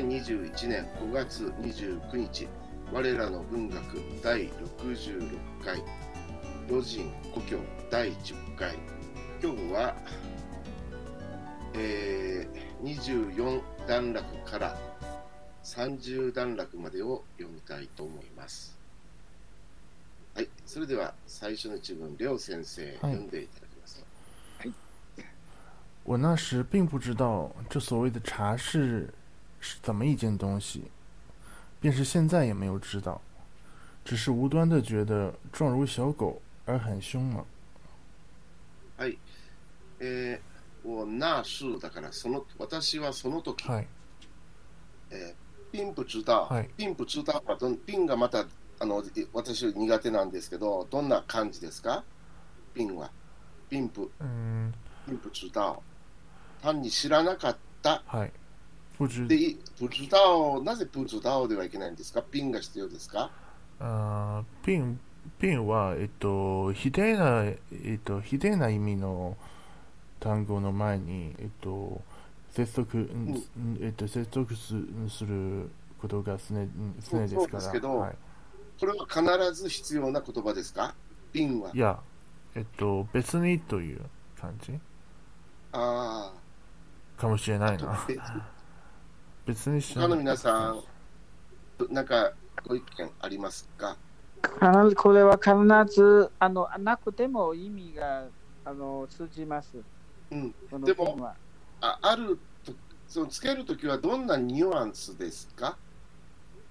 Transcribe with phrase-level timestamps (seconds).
[0.00, 2.48] 2021年5月29日
[2.90, 3.80] 我らの文学
[4.22, 5.82] 第66回
[6.70, 7.58] 老人故郷
[7.90, 8.78] 第10回。
[9.42, 9.94] 今日は、
[11.74, 14.78] えー、24段落から
[15.64, 18.74] 30段落までを読みたいと思います。
[20.34, 24.02] はいそれでは最初の一文梁先生、読んでいただきます。
[24.60, 24.72] はい。
[26.04, 29.12] 我那时并不知道这所谓的茶室
[29.59, 30.83] 是怎么一件东西，
[31.79, 33.19] 便是现在也没有知道，
[34.03, 37.45] 只是无端的觉得状如小狗而很凶猛。
[38.97, 39.17] はい、
[39.99, 43.87] えー、我那时だからその私はその時、はい、
[45.11, 48.45] えー、并不知道、はい、并不知道はど并がまた
[48.79, 52.03] あの私苦手なんですけどどんな感じですか？
[52.73, 53.09] 并は
[53.69, 54.71] 并不嗯
[55.05, 55.81] 并不知道
[56.61, 58.01] 単に知らなかった。
[58.05, 58.31] はい。
[59.00, 62.20] 不知で不知道なぜ不知道ではいけないんですか？
[62.20, 63.30] ピンが必要ですか？
[63.80, 65.00] あピン
[65.38, 67.58] ピンは、えっと、否定な、え
[67.94, 69.38] っと、否定な意味の
[70.18, 72.02] 単語の前に、えっと、
[72.50, 73.42] 接続、うん、
[73.80, 74.74] えっと、接続す
[75.08, 76.66] することが常
[77.10, 77.58] 常ですから。
[77.58, 78.16] ですけど、はい、
[78.78, 80.94] これは必ず必要な言葉ですか？
[81.32, 81.70] ピンは。
[81.72, 81.98] いや、
[82.54, 84.02] えっと、別にという
[84.38, 84.78] 感じ
[85.72, 86.32] あ
[87.16, 87.20] あ。
[87.20, 88.06] かもしれないな。
[89.50, 92.32] 別に他の皆さん、なんか
[92.64, 93.96] ご意見ありますか？
[94.96, 98.26] これは必ずあのなくても意味が
[98.64, 99.70] あの通じます。
[100.30, 101.34] うん、でも
[101.80, 102.72] あ、あると
[103.08, 105.76] そのつけるときはどんなニュアンスですか？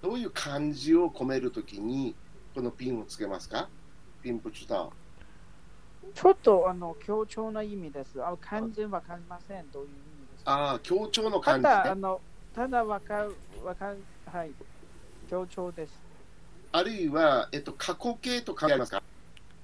[0.02, 2.16] どういう漢字を込めるときに
[2.56, 3.68] このピンをつけますか？
[4.24, 4.90] ピンプチュタ
[6.14, 8.24] ちょっとあの強調な意味です。
[8.24, 9.70] あ漢字はかりません。
[9.70, 9.98] どういう意味
[10.32, 10.52] ですか？
[10.54, 12.22] ああ、強調の漢字、ね、ただあの
[12.56, 14.52] ただわかる、わかる、はい、
[15.30, 15.94] 強調です。
[16.72, 19.04] あるいは、えっと、過去形と関係ありますか？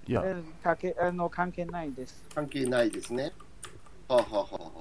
[0.07, 0.23] いや、
[0.63, 2.23] かけあの関係ないです。
[2.33, 3.33] 関係ないですね。
[4.07, 4.71] はあ、はあは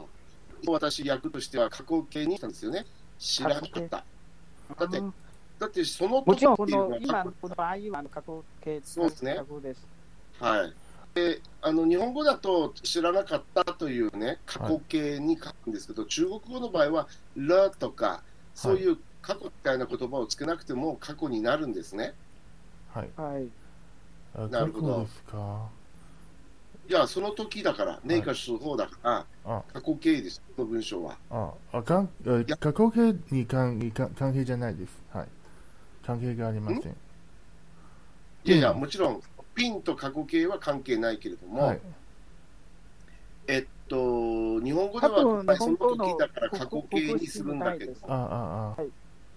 [0.66, 2.84] あ、私、役としては過去形にしたんですよね。
[3.18, 4.04] 知らなかった。
[4.78, 5.02] だって、
[5.58, 9.40] だってそのもちろんこの今この場合は過去形そうですね。
[10.40, 10.72] はい。
[11.14, 18.22] であの日本語だと知らなかったというね過去形に書くんですけど、はい、中国語の場合は「ら」とか
[18.54, 22.14] そういう過去みたいな言葉をつけなくても過去になるんですね。
[22.92, 23.10] はい。
[23.16, 25.06] はい、なるほど。
[26.86, 31.16] いや、その時だから、年か数法だから、過去形です、この文章は。
[31.30, 32.08] ああかん
[32.60, 34.92] 過去形に関関係じゃないです。
[35.10, 35.28] はい。
[36.04, 36.96] 関係がありません。
[38.44, 39.22] いやいや、もちろん、
[39.54, 41.80] ピンと過去形は関係ないけれども、はい、
[43.48, 48.76] えっと、日本語ではその時だから過去形にするんだけど、あ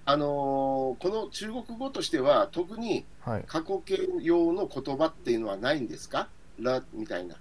[0.09, 3.05] あのこの中国語としては、特に
[3.45, 6.29] 過去形用の言葉っていうのはないんですか、
[6.59, 7.35] らみたいな。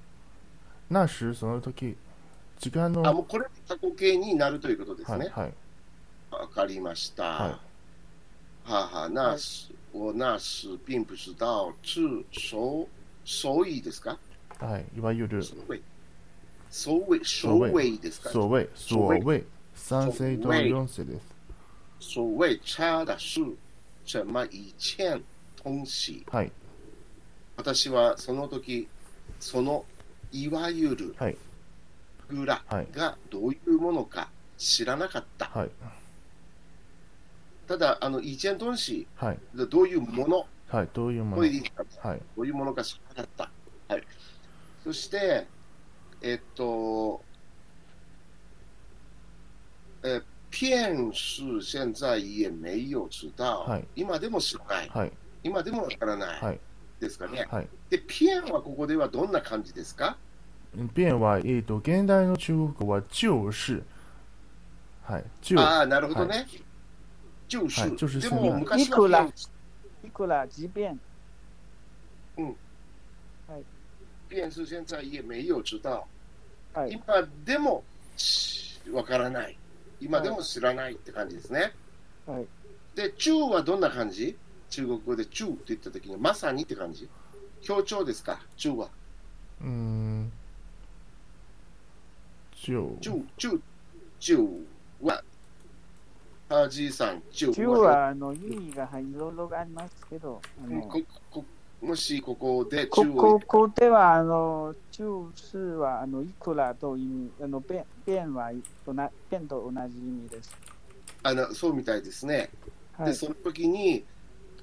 [0.91, 1.97] なし、その時
[2.59, 3.07] 時間の。
[3.07, 5.29] あ、もうこれ過去形になるということですね。
[5.33, 5.53] はい。
[6.31, 7.23] わ、はい、かりました。
[7.23, 7.59] はい、は
[8.69, 9.73] あ、はあ、なし。
[9.97, 12.87] 我那时并不知道是所
[13.25, 14.19] 所以ですか？
[14.59, 15.81] はい、いわゆる所谓
[16.71, 18.31] 所谓所谓ですか？
[18.31, 19.43] 所谓所谓
[19.75, 21.21] 三世と四世です。
[21.99, 23.41] 所谓差的是
[24.05, 25.23] 怎么一件
[25.63, 26.53] 东西はい。
[27.57, 28.87] 私はその時、
[29.41, 29.87] その
[30.31, 31.15] いわゆる
[32.29, 34.29] グラがどういうものか
[34.59, 35.47] 知らなかった。
[35.47, 35.71] はい。
[37.67, 41.63] ただ、あの、イチェントン氏、はい、どういうもの、はい、どういうもの、はい、
[42.37, 43.49] どういうものか知らなかっ
[43.89, 43.95] た。
[43.95, 44.03] はい。
[44.85, 45.47] そして、
[46.23, 47.21] えっと、
[50.05, 55.13] え、骗是現在也没有知道、はい、今でも知らない、はい、
[55.43, 56.61] 今でもわからない、はい、
[57.01, 57.47] ですかね。
[57.51, 60.17] はい、で、ピエンはここではどんな感じですか？
[60.95, 63.83] ピエンは、えーと、現代の中国語は就是、
[65.03, 65.25] はい、
[65.57, 66.37] ああ、なるほどね。
[66.37, 66.47] はい
[67.49, 69.33] 就是、はい、就是でも昔は、
[70.05, 70.99] いくら、即便。
[72.39, 72.47] うん。
[73.49, 73.65] はい。
[74.29, 76.07] 便是現在也没有知道。
[76.75, 77.85] はい、今でも
[78.93, 79.57] わからない。
[80.01, 81.73] 今でも知らないって感じですね。
[82.27, 82.47] はい。
[82.95, 84.37] で、中はどんな感じ？
[84.69, 87.09] 中国語で中って言ったときに、まさにって感じ？
[87.63, 88.41] 強調ですか？
[88.57, 88.89] 中は。
[89.63, 90.33] うん。
[92.53, 92.99] 中。
[93.01, 93.61] 中、中、
[94.19, 94.67] 中
[95.03, 95.23] は
[96.49, 101.01] あじいさん、中はあの意味がいろいろありますけど、あのこ
[101.31, 101.45] こ
[101.83, 105.05] もしここで中ここではあの中
[105.35, 108.51] 数はあのいくらという意味、あの弁弁は
[108.85, 110.57] とな弁と同じ意味です。
[111.23, 112.49] あのそうみたいですね。
[113.05, 114.05] で、その時に、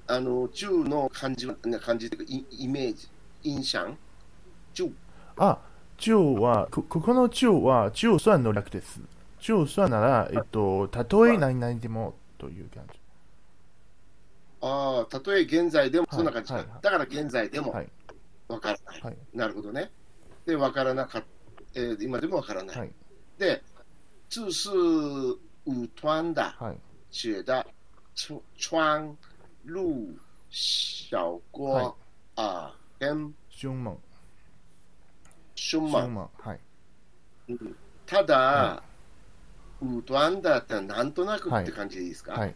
[0.08, 3.08] あの、中の漢字は、漢字というか、イメージ、
[3.44, 3.96] 印象？
[4.74, 4.92] 中。
[5.38, 5.60] あ、
[5.98, 9.00] 中は、ここの中は、中算の略です。
[9.44, 12.98] 中算なら、えっと、たとえ何々でもという感じ。
[14.62, 16.56] ああ、たとえ現在でも、そんな感じか。
[16.56, 17.76] はいはい、だから現在でも、
[18.48, 19.18] わからない、はい。
[19.34, 19.92] なるほどね。
[20.46, 21.22] で、わからなかっ
[21.74, 22.92] た、えー、今でもわからない。
[23.38, 23.62] で、
[24.30, 24.70] 这是
[25.66, 26.54] 五端的，
[27.12, 27.66] 觉得
[28.16, 29.14] 川
[29.66, 30.18] 路
[30.50, 31.94] 小郭
[32.36, 33.98] 啊，跟凶猛，
[35.56, 36.60] 凶猛，はい。
[37.50, 37.76] うん、
[38.06, 38.93] ただ、ウ
[40.06, 42.56] トアンダーってなんとなくって感じでいいですか、はい、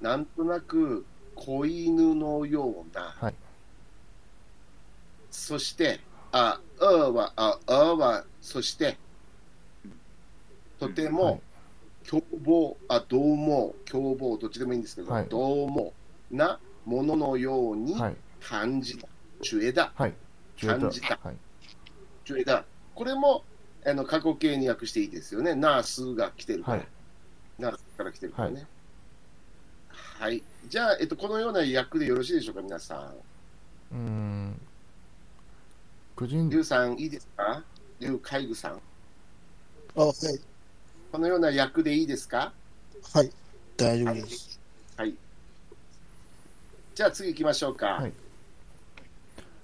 [0.00, 1.04] なんとなく
[1.34, 3.34] 子犬のような、はい、
[5.30, 8.98] そして、あ、あは、あ、あは、そして、
[10.78, 11.40] とても、
[12.04, 15.92] 凶暴、あ、どうも、凶暴、どっちでもいいんですけど、はい、どうも
[16.30, 17.94] なもののように
[18.40, 19.06] 感じた。
[19.40, 19.92] ジュエダ。
[19.94, 20.14] はい、
[20.60, 21.18] 感じた。
[21.22, 21.36] はい、
[22.24, 22.64] ジュエダ。
[22.94, 23.44] これも、
[23.84, 25.54] あの過去形に訳していいですよね。
[25.54, 26.78] ナースが来てるから。
[26.78, 26.86] はい、
[27.58, 28.66] ナースから来てるからね。
[29.90, 30.42] はい。
[30.68, 33.12] じゃあ、えっと、このような訳でよろしいでしょうか、皆さ
[33.92, 33.94] ん。
[33.94, 34.60] うん。
[36.14, 36.48] 個人。
[36.48, 37.64] リュウさん、いいですか？
[37.98, 38.80] リュウ海部さん。
[39.96, 40.14] あ、はい。
[41.10, 42.52] このような役でいいですか？
[43.12, 43.30] はい、
[43.76, 44.60] 大丈夫です。
[44.96, 45.14] はい。
[46.94, 47.86] じゃあ次行きましょうか。
[47.86, 48.12] はい、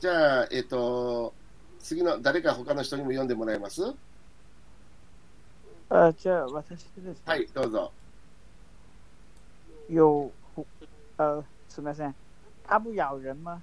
[0.01, 1.33] じゃあ、えっ、ー、と、
[1.79, 3.81] 次の誰か他の人にも読んでもらえます？
[5.91, 7.93] あじゃあ私です、ね、はい、どうぞ。
[9.89, 10.31] 有
[11.17, 12.15] 呃，すみません。
[12.67, 13.63] 它不咬人吗？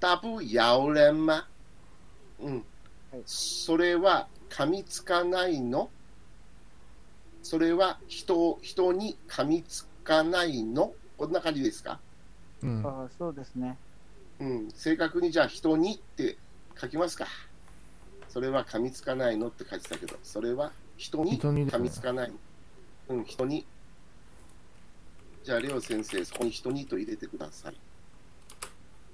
[0.00, 1.44] 它不咬人吗？
[2.40, 2.64] うん。
[3.12, 5.88] はい、それは噛みつかないの？
[7.42, 10.92] それは人人に噛みつかないの？
[11.16, 12.00] こんな感じですか、
[12.62, 13.78] うん、あそうですね。
[14.40, 16.36] うん、正確にじゃあ人にって
[16.78, 17.26] 書きますか？
[18.28, 22.32] それは噛みつかないのって書いてたけど、それは人に噛みつかない。
[23.08, 23.64] うん、人に。
[25.44, 27.76] じゃあ、レオ先生、そこに人にと入れてください。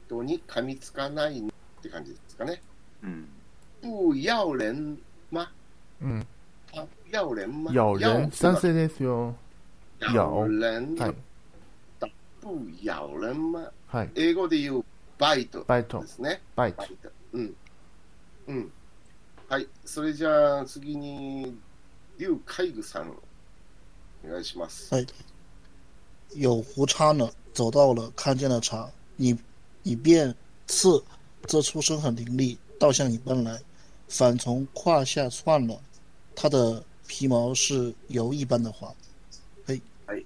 [0.06, 1.43] 人に噛みつかないっ
[1.82, 2.62] て感じですかね。
[3.02, 3.29] うん。
[3.82, 4.96] 不要人
[5.31, 5.49] 吗？
[6.00, 6.25] 嗯。
[7.11, 7.73] 咬人吗？
[7.73, 9.35] 咬人，賛成ですよ。
[10.14, 10.96] 咬人。
[10.96, 11.14] はい。
[12.40, 13.70] 不咬人吗？
[13.88, 14.11] はい。
[14.14, 14.85] 英語で言う
[15.19, 16.40] バイトですね。
[16.56, 16.85] バイト。
[17.32, 17.55] うん。
[18.46, 18.73] うん。
[19.49, 19.69] はい。
[19.85, 21.55] それじゃあ次に、
[22.18, 23.09] 劉海具さん、
[24.25, 24.94] お願いします。
[24.94, 25.07] はい。
[26.33, 29.38] 有胡叉呢，走到了，看见了茶，你
[29.83, 30.35] 你便
[30.68, 31.03] 刺，
[31.45, 33.62] 这出声很凌厉，倒向你奔来，
[34.09, 35.79] 反从胯下窜了。
[36.35, 38.94] 它的皮毛是油一般的滑。
[39.65, 39.81] はい。
[40.06, 40.25] はい。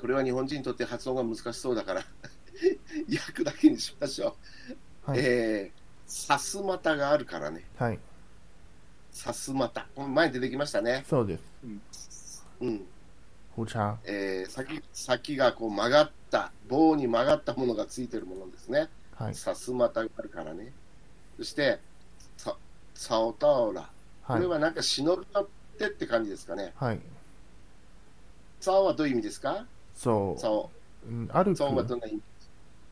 [0.00, 2.02] これは日本人にとって発音が難しそうだから
[3.28, 4.36] 訳だけにしましょ
[5.06, 5.10] う。
[5.10, 7.64] はい、えー、さすまたがあるからね。
[7.76, 7.98] はい。
[9.15, 9.87] さすまた。
[9.95, 11.05] 前に出てきましたね。
[11.07, 12.45] そうです。
[12.59, 12.85] うん。
[13.55, 13.97] 紅茶。
[14.03, 18.89] えー、先、先がこう曲がった、棒に曲がったものがついてるものですね。
[19.15, 19.33] はい。
[19.33, 20.73] さすまたがあるからね。
[21.37, 21.79] そして、
[22.35, 22.57] さ、
[22.93, 23.89] サオタオラ。
[24.27, 25.47] これはなんか忍び寄っ
[25.79, 26.73] てって感じですかね。
[26.75, 26.99] はい。
[28.59, 29.65] サオはどういう意味ですか？
[29.95, 30.41] そう。
[30.41, 30.69] サオ。
[31.07, 31.55] うん、歩く。
[31.55, 32.21] サオはどんな意味？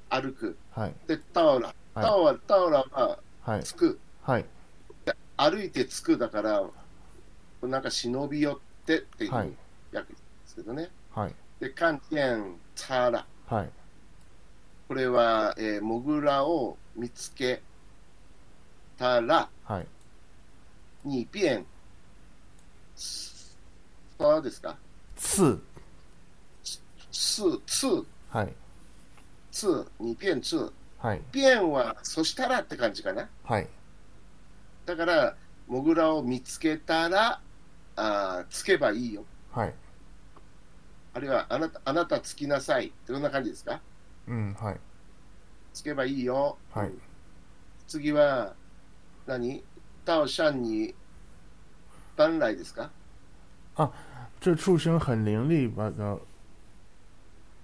[0.10, 0.56] 歩く。
[0.72, 0.94] はい。
[1.06, 1.75] で、タオラ。
[1.94, 3.63] タオラ、タオラは、はい。
[3.65, 4.00] つく。
[4.22, 4.46] はい。
[5.38, 6.63] 歩いてつくだから、
[7.62, 9.56] なんか忍び寄ってっていう訳で
[10.46, 10.90] すけどね。
[11.13, 11.36] はい。
[11.60, 13.25] で、カンテン、ツァラ。
[13.48, 13.70] はい。
[14.88, 17.62] これは、えー、モグラを見つけ
[18.98, 19.88] たら、はい。
[21.06, 21.66] に变
[24.20, 24.78] あですか？
[25.18, 25.62] つ
[27.12, 28.54] つつはい
[29.52, 33.68] つに变つはい变はそしたらって感じかなはい
[34.86, 35.36] だから
[35.68, 37.40] モグラを見つけたら
[37.96, 39.74] あつけばいいよはい
[41.13, 43.80] あるいはあなたあなたつきなさいどんな感じですか？
[44.28, 44.80] うんはい
[45.74, 46.92] つけばいいよはい
[47.88, 48.54] 次は
[49.28, 49.63] 何？
[50.06, 50.94] 到山你
[52.18, 52.90] 搬来ですか？
[53.78, 53.90] あ、
[54.42, 55.92] 这畜生很伶俐吧？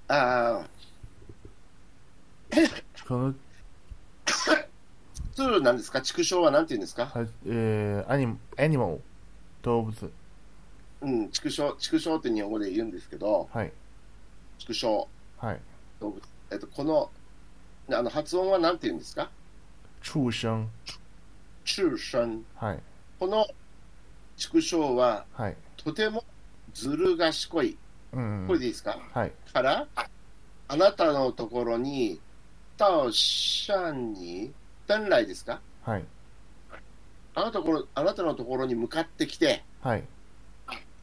[0.07, 0.67] ああ。
[3.05, 3.35] 可能。
[5.39, 6.01] ツーなんですか？
[6.01, 7.13] 畜生はなんて言うんですか？
[7.48, 9.00] えー、アニアニモ
[9.62, 10.12] 動物。
[11.00, 13.72] うん、畜生、畜生って日本語で言うんですけど、はい。
[14.58, 15.08] 畜生。
[15.38, 15.62] はい。
[16.01, 16.22] 動物。
[16.51, 17.10] えっと、この、
[17.98, 19.29] あの、発音はなんて言うんですか？
[20.03, 20.67] 畜生。
[21.63, 22.43] 畜生。
[22.55, 22.79] はい。
[23.17, 23.48] この
[24.36, 26.25] 畜生は、はい、とても
[26.74, 27.77] ずる賢い。
[28.12, 29.00] うんこれでいいですか？
[29.13, 29.31] はい。
[29.53, 29.88] から、
[30.67, 32.19] あなたのところに、
[32.77, 34.51] 到山に、
[34.89, 35.62] 本来ですか？
[35.84, 36.05] はい。
[37.36, 40.03] あなたころあなたのところに向かってきて、はい。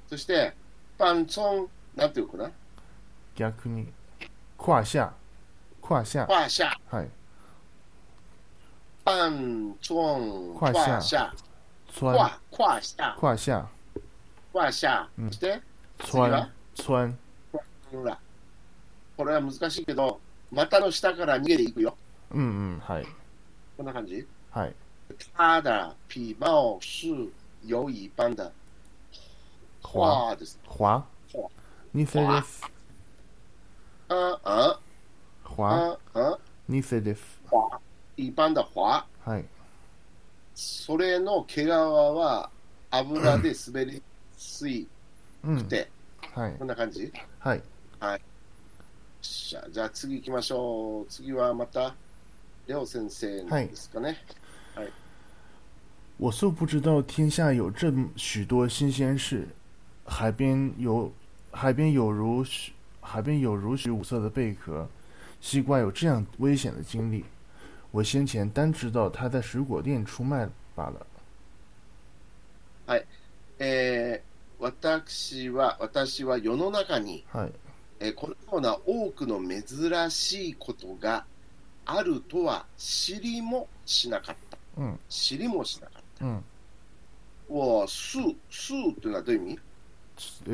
[0.09, 0.55] そして、
[0.99, 2.51] パンチョン、なんていうかな、
[3.37, 3.87] 逆に。
[4.59, 5.15] 胯下。
[5.81, 6.27] 胯下。
[6.27, 7.09] 胯下、はい。
[9.05, 11.33] パンチョン、胯下胯。
[11.93, 13.69] 胯胯下、胯下。
[14.53, 15.63] 胯下、うんそして、
[16.01, 16.51] 穿。
[16.75, 17.17] 穿。
[19.17, 21.97] これは難しいけど、股の下から逃げていくよ。
[22.33, 22.45] うんう
[22.77, 22.81] ん。
[22.81, 23.07] はい。
[23.77, 24.27] こんな感じ？
[24.51, 24.75] はい。
[25.37, 27.09] 它的皮毛是
[27.63, 28.51] 有一般的
[29.83, 30.31] 滑。
[30.31, 30.59] 花です。
[30.67, 31.05] 滑。
[31.33, 31.51] 滑
[31.95, 32.63] 偽です。
[34.09, 34.81] ああ、
[35.45, 35.69] 滑。
[35.69, 36.39] ああ、
[36.71, 37.41] 偽です。
[37.51, 37.79] 滑。
[38.17, 39.05] 一般的滑。
[39.25, 39.45] はい。
[40.55, 42.49] それの毛皮は
[42.91, 44.01] 油で滑りや
[44.39, 44.89] すい
[45.45, 45.65] うんく。
[45.65, 45.91] て、
[46.35, 46.65] はいこ。
[46.65, 47.13] んな感じ？
[47.41, 47.63] はい。
[49.21, 51.07] じゃあじゃあ次行きましょう。
[51.11, 51.95] 次はまた、
[52.67, 54.17] レオ先生ですかね。
[56.19, 59.47] 我素不知道天下有这么许多新鲜事，
[60.05, 61.13] 海边有
[61.53, 64.89] 海边有如许海边有如许五色的贝壳，
[65.41, 67.25] 西瓜有这样危险的经历。
[67.93, 71.07] 我先前单知道它在水果店出卖罢了。
[73.59, 74.21] えー
[74.59, 77.53] 私は、私は世の中に、はい。
[78.01, 81.27] えーこのような多くの珍しいことが
[81.87, 84.59] あるとは知りもしなかった。
[84.77, 84.99] うん。
[85.09, 86.25] 知りもしなかった。
[86.25, 86.45] うん。
[87.49, 88.19] 我数
[88.51, 89.61] 数というのはどういう意味？
[90.49, 90.51] え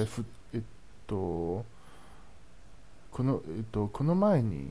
[0.00, 0.24] ー、ふ
[0.54, 0.62] えっ
[1.06, 1.64] とこ
[3.22, 4.70] のえっとこの前に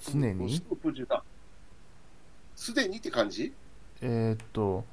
[0.00, 0.62] つ常に？
[2.54, 3.52] すでにって感じ？
[4.02, 4.84] えーっと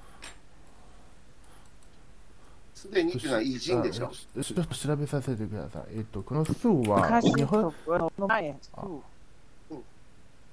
[2.74, 4.10] すでにっていうのは偉人でしょ？
[4.10, 4.14] あ
[4.44, 5.84] し調べさせてください。
[5.98, 8.88] えっとこの数は昔日本の前、あ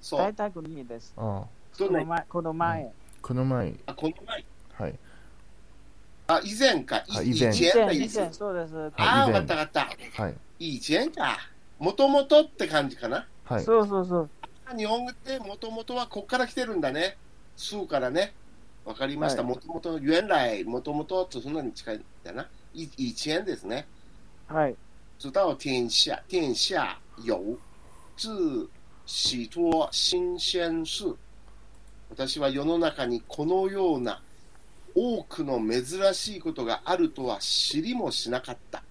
[0.07, 0.33] そう大。
[0.33, 1.13] 体の意味です。
[1.17, 1.45] あ
[1.77, 4.45] この前、この前、この前あ、この前？
[4.79, 4.99] はい
[6.29, 7.05] あ、以前か。
[7.09, 8.93] はい以前以以前以前以前、そうです。
[8.97, 10.23] あわかったわかった。
[10.23, 11.37] はい以前か。
[11.81, 13.27] もともとって感じかな？
[13.45, 14.31] はいそうそうそう。
[14.77, 17.17] 日本語ってもともとはここから来てるんだね。
[17.57, 18.33] 数からね。
[18.85, 19.43] わかりました。
[19.43, 22.47] はいもともと、原来、もともととそんなに近いんだな。
[22.75, 23.89] 以以前ですね。
[24.47, 24.77] はい。
[25.19, 27.59] 知道天下天下有
[28.17, 28.69] 自
[29.07, 31.17] 喜多新鮮事。
[32.11, 34.21] 私は世の中にこのような
[34.95, 38.83] 多くの珍しいことがあるとは知りもしなかった。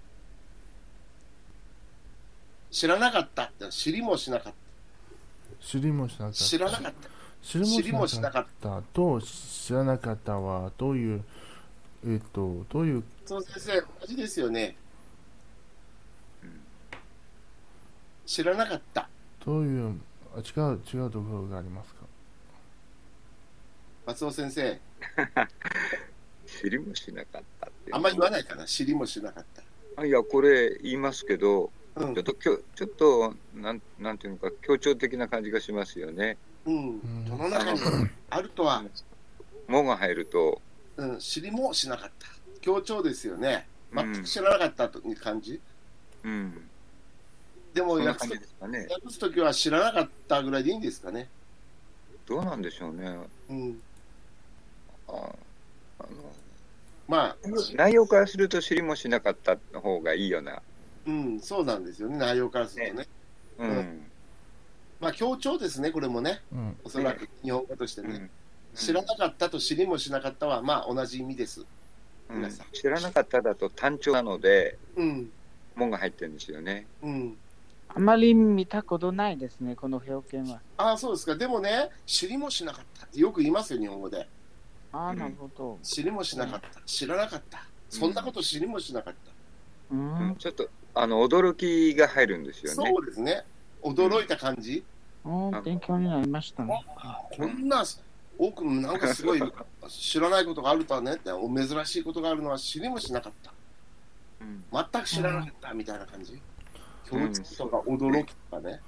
[2.72, 4.54] 知らなかったって知りもしなかっ
[5.62, 6.30] 知りもしなかた。
[6.30, 7.10] った知らなかった。
[7.42, 11.24] 知りもしなかったと知らなかったはどういう
[12.06, 14.76] えっとどういうそう先生、同じですよね。
[18.26, 19.10] 知らなかった。
[19.46, 20.00] どういう
[20.36, 20.42] あ違
[20.74, 22.02] う違うところがありますか？
[24.06, 24.80] 松尾先生、
[26.46, 28.66] 知りもしなかったっあんまり言わないかな。
[28.66, 29.64] 知りもしなかった。
[30.02, 36.38] あいや、これ言いますけど、うんちょっときょ、ちょっと、なん、なんていうのか、強調的な感じがしますよね。
[36.66, 37.02] うん。
[37.28, 37.80] 世の中に
[38.30, 38.84] あるとは、
[39.68, 40.62] もが入ると、
[40.98, 42.28] うん、知りもしなかった。
[42.60, 43.68] 強調ですよね。
[43.92, 45.62] うん全く知らなかったという感じ。
[46.24, 46.68] うん
[47.82, 48.88] な感訳すじですかね。
[48.90, 51.30] 訳すときは知らなかったぐらいでいいんですかね。
[52.26, 53.18] どうなんでしょうね。
[53.50, 53.82] うん。
[55.08, 55.12] あ
[56.00, 56.10] あの
[57.08, 57.36] まあ、
[57.76, 60.62] 内容からすると知りもしなかったの方がいいような。
[61.06, 62.18] うん、そうなんですよね。
[62.18, 63.08] 内容からするとね。
[63.60, 63.70] うん。
[63.70, 64.02] う
[65.00, 66.42] まあ、強調ですね、これもね。
[66.52, 68.10] うんおそらく日本語としてね。
[68.10, 68.30] うん
[68.76, 71.62] 知らなかったと知りもしなかったは、まあ、同じ意味です。
[71.62, 75.32] うん皆さん知らなかっただと単調なので、うん。
[75.76, 76.86] もが入ってるんですよね。
[77.02, 77.38] うん。
[77.96, 80.60] あまり見たことないですね、この表現は。
[80.78, 81.36] ああ、そうですか。
[81.36, 84.28] でもね、知りもしなかったってよく言いますよ、日本語で。
[84.92, 85.80] ああ、うんなるほど。
[85.82, 86.82] 知りもしなかった。
[86.86, 87.66] 知らなかった。
[87.90, 89.96] そんなこと知りもしなかった。
[89.96, 90.36] ううんん。
[90.36, 92.92] ちょっと、あの、驚きが入るんですよね。
[92.92, 93.46] そうですね。
[93.82, 94.84] 驚いた感じ。
[95.24, 96.86] うん勉強になりましたね。
[97.36, 97.84] こんな
[98.38, 99.42] 多くのなんかすごい
[99.88, 103.54] 知らないことがあるとはねってお珍しいことがあるのは知りもしなかった
[104.42, 106.40] うん全く知らなかったみたいな感じ
[107.10, 108.80] 共通とか驚きとかね、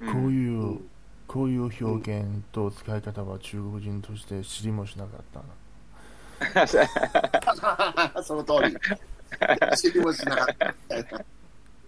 [0.00, 0.88] こういう、うん。
[1.28, 5.40] こういう表現と使い方は中国人として知りもしなかった
[6.62, 6.66] な。
[8.24, 8.76] その通り。
[9.76, 11.24] 知りもしなかったみたいな。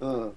[0.00, 0.37] うん。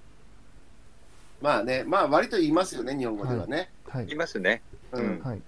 [1.41, 4.08] まあねまあ割と言いますよね日本語ではね、はい。
[4.08, 4.15] い。
[4.15, 4.62] ますね。
[4.93, 5.03] うん。
[5.17, 5.22] うん。
[5.22, 5.41] はい。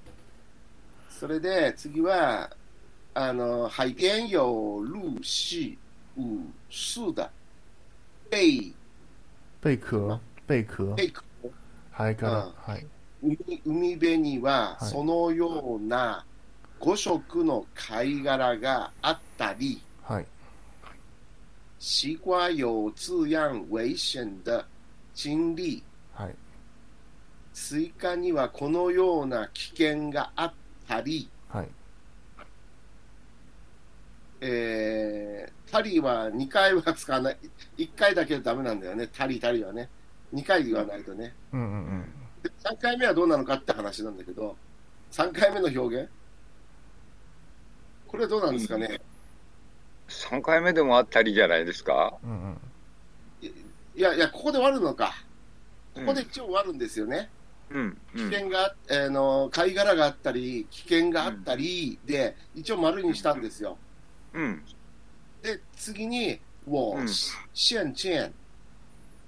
[1.10, 2.52] それで次は
[3.14, 5.78] あの海边有陆续
[6.18, 7.30] 武士的
[8.30, 8.74] 貝、
[9.66, 10.96] 贝壳、贝壳。
[11.92, 12.54] 贝壳。
[12.56, 12.86] はい。
[13.24, 16.24] 海海辺にははいそのような
[16.80, 20.26] 5色の貝殻があったり、はい。
[21.80, 24.64] 西瓜有这样危险的
[25.16, 25.82] 经历。
[26.14, 26.36] はい。
[27.52, 30.54] スイカにはこのような危険があっ
[30.88, 31.68] たり、はい。
[34.42, 37.38] えー、タリは2回は使わない、
[37.78, 39.90] 1回だけダメなんだよね、タリタリはね。
[40.34, 41.34] 2回言わないとね。
[41.54, 42.04] うんうんうん。
[42.44, 44.56] で3回目はどうなのかって話なんだけど、
[45.12, 46.10] 3回目の表現？
[48.08, 49.02] これはどうなんですかね
[50.10, 52.16] ？3回目でもあったりじゃないですか？
[52.24, 52.58] うんうん。
[53.96, 55.14] いやいや、ここで終わるのか。
[55.94, 57.30] ここでうん一応終わるんですよね。
[57.70, 57.98] うん。
[58.16, 58.74] 危険が、あ
[59.06, 63.78] あの貝殻があったり、危険があったりで、一応丸にしたんですよ。
[64.36, 64.62] うん。
[65.42, 67.08] で、次に、我嗯
[67.54, 68.32] 先前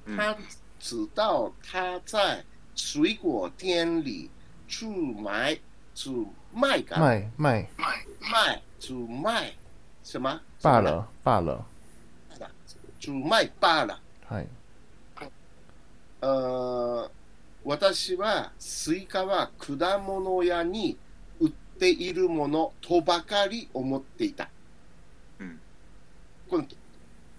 [0.05, 0.35] うん单
[0.79, 2.43] 知道他在
[2.75, 4.29] 水果店里
[4.67, 5.57] 出卖、
[5.95, 7.69] 出卖干卖卖
[8.19, 9.53] 卖、出卖
[10.03, 10.39] 什么？
[10.61, 11.65] 罢了罢了。
[12.99, 13.99] 出卖罢了。
[14.27, 14.47] はい。
[16.21, 17.09] あー
[17.63, 20.97] 私はスイカは果物屋に
[21.39, 24.49] 売っているものとばかり思っていた。
[26.55, 26.65] うんこの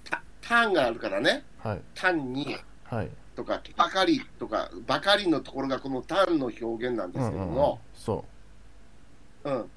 [0.04, 1.80] た単があるからね、はい。
[1.94, 3.10] 単にはい。
[3.34, 8.24] とか、ばかりとか、ばかりのところがこの単の表現なんですけども、そ
[9.44, 9.70] うん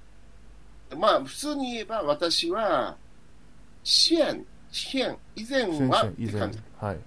[0.98, 2.98] まあ、普通に言えば私は、
[3.84, 6.60] 先前、先前、以前はって感じ。
[6.80, 6.96] はい。
[6.96, 7.02] うん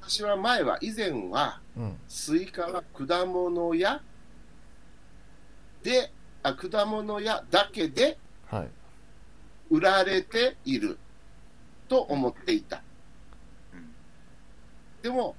[0.00, 1.96] 私は前は、以前は、うん。
[2.08, 4.00] スイカは果物屋
[5.84, 6.10] で、
[6.42, 8.18] あ果物屋だけで
[8.50, 8.68] はい。
[9.70, 10.98] 売られている
[11.88, 12.82] と思っていた。
[13.72, 13.92] うん
[15.02, 15.36] でも、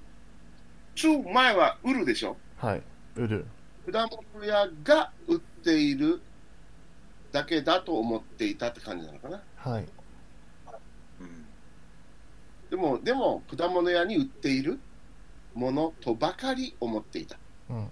[0.96, 2.38] 中前は売るでしょ？
[2.58, 2.82] はい。
[3.16, 3.46] 売る。
[3.92, 6.22] 果物屋が売っている
[7.32, 9.42] だけだと思っていたって感じなのかな。
[9.56, 9.86] はい。
[11.22, 11.46] うん
[12.70, 14.80] でも、でも、果物屋に売っている
[15.56, 17.38] ものとばかり思っていた。
[17.70, 17.88] うん。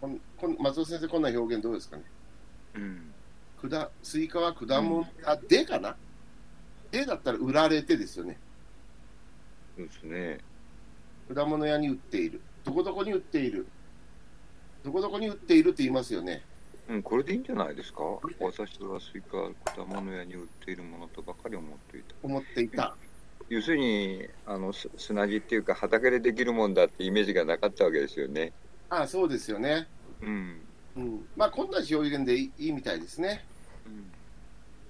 [0.00, 2.02] こんこん松尾先生、こんな表現どうですかね？
[2.74, 3.14] うん。
[3.70, 5.96] 果スイカは果物屋でかな、
[6.98, 8.38] でだったら売られてですよね。
[9.76, 10.38] そうですね。
[11.34, 12.40] 果物屋に売っている。
[12.64, 13.66] どこどこに売っている。
[14.84, 16.42] どこどこに売っているって言いますよね。
[16.88, 18.02] うん、これでいいんじゃないですか？
[18.38, 22.14] 私はスイカ果物屋に売っているものとばかり思っていた。
[22.22, 22.94] 思っていた。
[23.48, 28.52] 要するに、あの、す砂地っていうか畑でできるもんだってイメージがなかったわけですよね。
[28.88, 29.88] ああ、そうですよね。
[30.22, 30.60] うん。
[30.96, 31.26] うん。
[31.36, 33.44] まあ、こんな表現でいいいいみたいですね。
[33.86, 34.04] うん。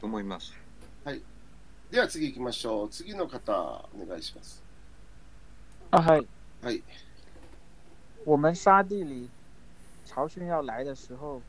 [0.01, 0.53] と思います。
[1.95, 2.89] では次行きましょう。
[2.89, 3.53] 次の方、
[3.95, 4.61] お願いします。
[5.93, 6.27] 啊嗨，
[6.61, 6.83] はい。
[8.25, 9.31] 我们沙地里
[10.05, 11.41] 潮汛要来的时候，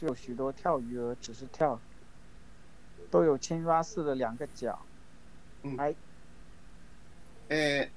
[0.00, 1.76] 就有许多跳鱼儿只是跳，
[3.10, 4.78] 都有青蛙似的两个脚。
[7.48, 7.88] えー、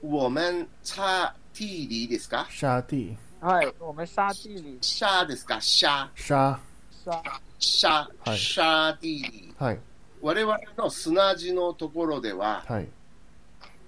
[0.00, 2.46] 我们茶地里ですか？
[2.50, 3.16] 沙地。
[3.40, 5.60] 嗨，我们沙地里沙ですか？
[5.60, 6.10] 沙。
[6.16, 6.58] 沙。
[7.04, 7.22] 沙
[7.60, 8.08] 沙。
[8.24, 9.54] はい沙地里。
[9.56, 9.78] はい。
[10.22, 12.88] 我々の砂地のところでは、はい。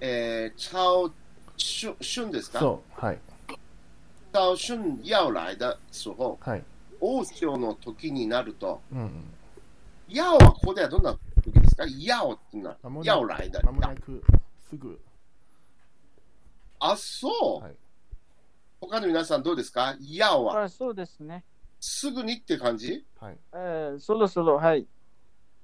[0.01, 1.13] えー、潮
[1.57, 2.59] 春春ですか？
[2.61, 3.01] そう。
[3.05, 3.19] はい。
[4.33, 6.65] 潮春要来的时候、はい。
[7.01, 9.11] 大潮の時になると、うんうん。
[10.09, 11.85] 要はここではどんな時ですか？
[11.87, 13.65] 要っていうのは間も、なく要来的。
[13.65, 14.25] まもなく、
[14.69, 15.01] すぐ。
[16.81, 17.75] あ、そう、はい
[18.81, 19.95] 他の皆さんどうですか？
[20.01, 21.45] 要は、あそうですね。
[21.79, 23.05] すぐにって感じ？
[23.21, 23.37] はい。
[23.55, 24.87] えー、そろそろはい。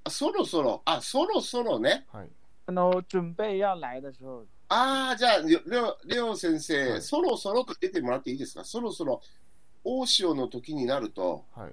[0.09, 2.07] あそろそろ、あ、そろそろね。
[2.11, 2.29] はい。
[2.65, 8.63] あの準備要来的时候，ああ、じゃあ、りょりょりょう先生、はいそろそろと出てもらっていいですか？
[8.63, 9.21] そろそろ、
[9.83, 11.71] 大潮の時になると、はい。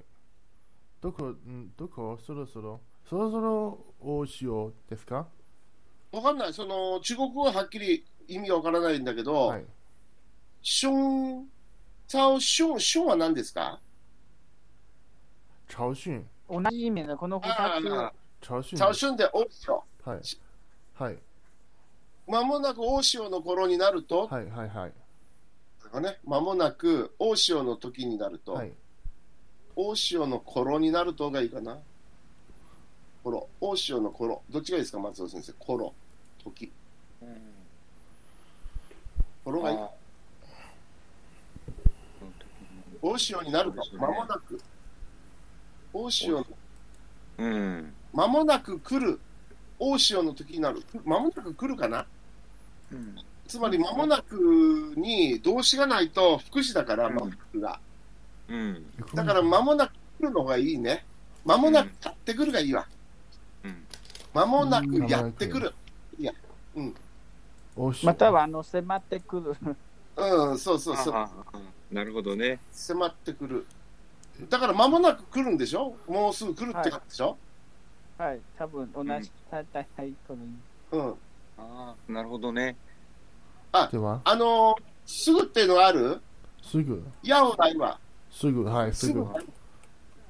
[1.01, 2.19] どこ、んどこ？
[2.27, 5.27] そろそろ、そろそろ大潮ですか？
[6.13, 6.53] わかんない。
[6.53, 9.65] その、中国語ははっきり意味がわからないんだけど、はい。
[10.63, 10.93] 春、
[12.07, 13.81] 潮春、春は何ですか？
[15.69, 16.23] 潮汛。
[16.49, 18.77] 同じ意味でこの二あつあ、潮汛。
[18.77, 19.85] 潮春で大潮。
[20.05, 20.21] はい。
[20.95, 21.19] はい。
[22.29, 24.47] まもなく大潮の頃になると、はい。
[24.51, 24.69] はい。
[24.69, 24.93] はい。
[26.01, 28.73] ね、まもなく大潮の時になると、はい。
[29.77, 31.79] 大潮の頃になるとがいいかな?
[33.23, 35.53] 頃、大潮の頃、どっちがいいですか、松尾先生。
[35.55, 35.95] 頃、
[36.43, 36.73] 時。
[39.45, 39.77] 頃がいい？
[39.77, 39.91] あ
[43.03, 44.61] 大潮になるとそうで、すねまもなく、
[45.93, 46.47] 大潮の、
[47.39, 47.95] うん。
[48.17, 49.21] まもなく来る、
[49.79, 50.83] 大潮の時になる。
[51.05, 52.07] まもなく来るかな？
[53.47, 57.79] つまり間もなくに動詞がないと副詞だから、間もなくが。
[58.49, 58.87] うん。
[59.13, 61.05] だから間もなく来るのがいいね。
[61.45, 62.87] 間もなくやってくるがいいわ。
[63.65, 63.85] うん。
[64.33, 65.75] 間もなくやってくる。
[67.77, 69.55] おしまたはあの迫ってくる。
[70.17, 71.29] うん、そうそうそう。
[71.93, 72.59] なるほどね。
[72.73, 73.67] 迫ってくる。
[74.49, 75.95] だから間もなく来るんでしょ？
[76.09, 77.37] もうすぐ来るってことでしょ、
[78.19, 80.37] はい、多分同じ、うん大体はい、こ
[80.93, 81.15] のうん、
[81.59, 82.77] ああ、なるほどね。
[83.93, 86.21] では、あのーすぐっていうのがある？
[86.63, 88.01] すぐ、やおないわ。
[88.31, 89.25] すぐ、はい、すぐ。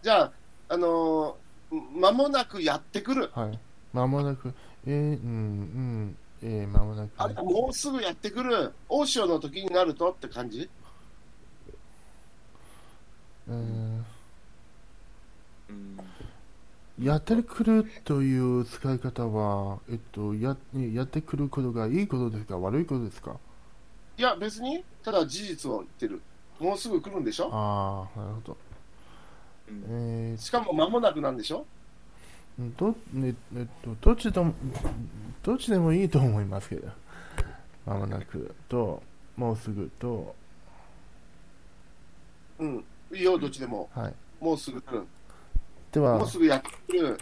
[0.03, 0.33] じゃあ、
[0.69, 3.31] あのー間もなくやってくる。
[3.35, 3.59] はい。
[3.93, 4.53] まもなく、
[4.87, 7.11] えー、うん、うん、えー、まもなく。
[7.17, 8.73] あれもうすぐやってくる。
[8.89, 10.69] 大潮の時になるとって感じ？
[13.49, 14.07] うーん
[15.71, 15.97] うん。
[17.01, 23.37] やってくるという使い方は、えっと、ややってくることがいいことですか、悪いことですか？
[24.17, 26.23] いや、別に、ただ事実を言ってる。
[26.59, 27.51] もうすぐ来るんでしょ？
[27.53, 28.57] ああ、なるほど。
[29.69, 29.85] うん
[30.35, 31.67] えしかも間もなくなんでしょ？
[32.61, 34.55] ー、ど、ね、えっと、どっちでも、
[35.43, 36.89] どっちでもいいと思いますけど。
[37.85, 39.03] まもなくと、
[39.37, 40.35] もうすぐと、
[42.59, 42.85] うん。
[43.13, 43.89] いいよ、どっちでも。
[43.95, 44.15] はい。
[44.41, 45.07] もうすぐ来る。
[45.97, 47.19] ではもう、すぐやってくる。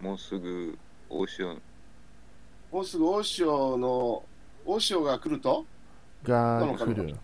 [0.00, 0.76] もうすぐ、
[1.08, 1.56] 大潮、
[2.72, 4.24] もうすぐ大潮の、
[4.66, 5.64] 大潮が来ると？
[6.24, 7.14] が来る。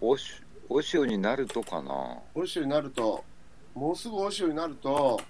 [0.00, 2.18] 大潮大潮になるとかな。
[2.34, 3.24] 大潮になると、
[3.72, 5.20] もうすぐ大潮になると、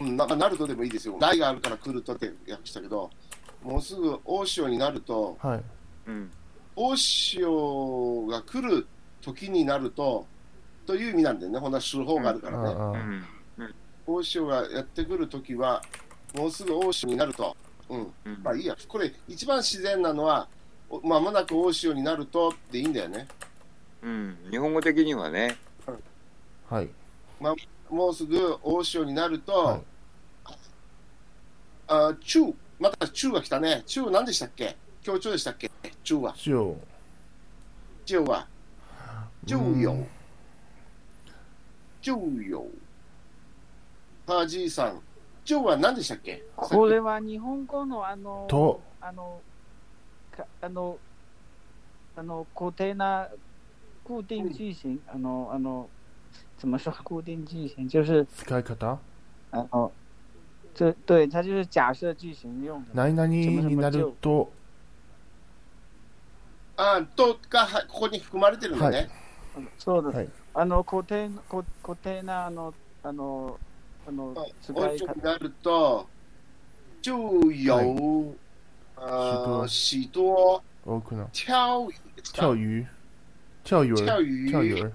[0.00, 1.18] うん、なんかなるとでもいいですよ。
[1.20, 3.10] 台があるから来るとって訳したけど、
[3.62, 5.62] もうすぐ大潮になると、はい。
[6.06, 6.30] うん。
[6.74, 8.86] 大潮が来る
[9.24, 10.26] 時になると、
[10.86, 11.58] という意味なんだよね。
[11.58, 13.22] ほんな手法があるからね。
[14.06, 15.82] 大潮がやってくるときは、
[16.34, 17.56] もうすぐ大潮になると。
[17.88, 18.12] うん。
[18.26, 18.76] うんまあいいや。
[18.86, 20.48] これ、一番自然なのは、
[20.90, 23.26] おまもなく大潮になるとっていいんだよね。
[24.02, 24.36] うん。
[24.50, 25.56] 日本語的にはね。
[26.68, 26.90] はい。
[27.88, 29.82] もうすぐ大潮になると、はい
[31.86, 32.40] あ中、
[32.80, 33.82] また中が来たね。
[33.86, 34.76] 中何でしたっけ？
[35.02, 35.70] 強調でしたっけ？
[36.02, 36.34] 中は。
[38.06, 38.48] 中は。
[39.46, 40.06] 中うよん。
[42.00, 42.12] 中
[42.48, 42.66] よ。
[44.26, 45.00] はじいさん。
[45.44, 46.42] 中は何でしたっけ？
[46.56, 49.40] これは日本語のあの、とあの、
[50.34, 50.98] かあの、
[52.16, 53.28] あの固定な
[54.06, 55.88] 固定句型，あのあの
[56.58, 57.88] 怎么说固定句型？
[57.88, 58.98] 就是使い方？
[59.50, 59.92] 啊哦，
[60.74, 62.88] 这对它就是假设句型用的。
[62.94, 64.50] 何々になると、
[66.76, 69.10] あとがはここに含まれてるんだね。
[69.78, 70.16] そうです。
[70.16, 70.28] はい。
[70.54, 73.58] あの固定固固定なあのあの
[74.06, 75.14] あの使い方。
[75.14, 75.22] に。
[75.22, 76.08] なると、
[77.02, 78.36] 就有、
[78.96, 81.46] 呃许多多くの跳
[82.32, 82.86] 跳魚、
[83.64, 84.92] 跳魚跳跳鱼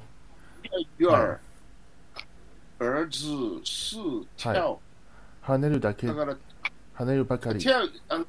[0.97, 1.39] 魚儿
[2.79, 3.97] 儿子是
[4.37, 4.79] 跳、
[5.43, 6.07] 跳ねるだけ。
[6.07, 6.37] だ、から
[6.97, 7.59] 跳ねるばかり。
[7.59, 8.25] 跳あの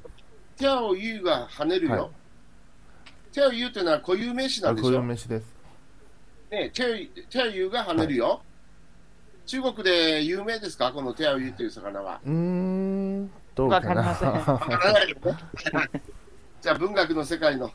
[0.57, 1.91] 跳魚が跳ねるよ。
[1.91, 2.09] はい。
[3.31, 5.27] 跳魚っていうのは固有名詞なあ、こういうんでしょ。
[5.27, 5.60] 飯です。
[6.51, 8.41] ね、跳跳魚が跳ねるよ。
[9.45, 10.91] 中国で有名ですか？
[10.91, 12.19] この跳魚っていう魚は。
[12.25, 14.01] うーん、どうかな。
[14.01, 15.37] わからないけどね
[16.61, 17.71] じゃあ文学の世界の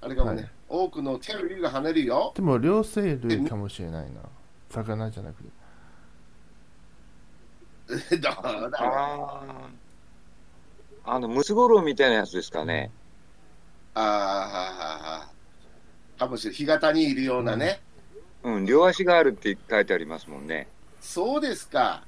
[0.00, 2.32] あれかもね、はい多くの跳魚が跳ねるよ。
[2.34, 4.22] でも、両生類かもしれないな。
[4.70, 5.50] 魚じゃなくて。
[8.16, 9.44] どうだろうあ
[11.04, 11.14] あ。
[11.14, 12.90] あの、ムツゴロウみたいなやつですかね。
[13.92, 15.26] あ
[16.16, 16.56] あ、かもしれない。
[16.56, 17.82] 干潟にいるようなね。
[17.91, 17.91] うん、
[18.64, 20.68] 両足があるって書いてありますもんね。
[21.00, 22.02] そうですか。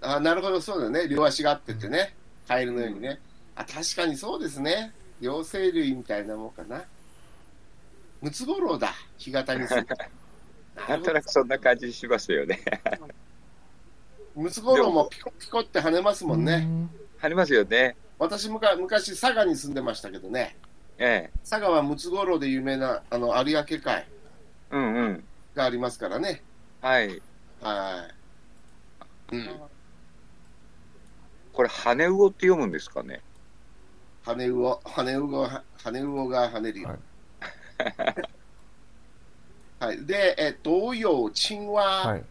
[0.00, 1.08] あなるほど、そうだね。
[1.08, 2.14] 両足があってってね。
[2.46, 3.18] カエルのようにね。
[3.54, 4.92] あ、確かにそうですね。
[5.20, 6.82] 両生類みたいなもんかな。
[8.20, 8.94] ムツゴロウだ。
[9.18, 9.86] 干潟にす る。
[10.88, 12.60] なんとなくそんな感じしますよね。
[14.36, 16.68] ムツゴロウもピコピコって跳ねますもんね。
[17.20, 17.96] ありますよね。
[18.18, 20.56] 私むか、昔、佐賀に住んでましたけどね。
[20.98, 21.38] ええ。
[21.48, 24.06] 佐賀はムツゴロウで有名なあの有明海
[24.70, 25.24] うんうん。
[25.54, 26.42] がありますからね。
[26.80, 27.22] はい。
[27.62, 28.08] は
[29.32, 29.36] い。
[29.36, 29.60] うん。
[31.52, 33.20] これ、羽魚って読むんですかね？
[34.24, 36.88] 羽魚、羽魚が、羽魚が跳ねるよ。
[36.88, 36.98] はい
[39.78, 40.06] はい。
[40.06, 41.74] で、え、東洋、青蛙、
[42.08, 42.24] はい。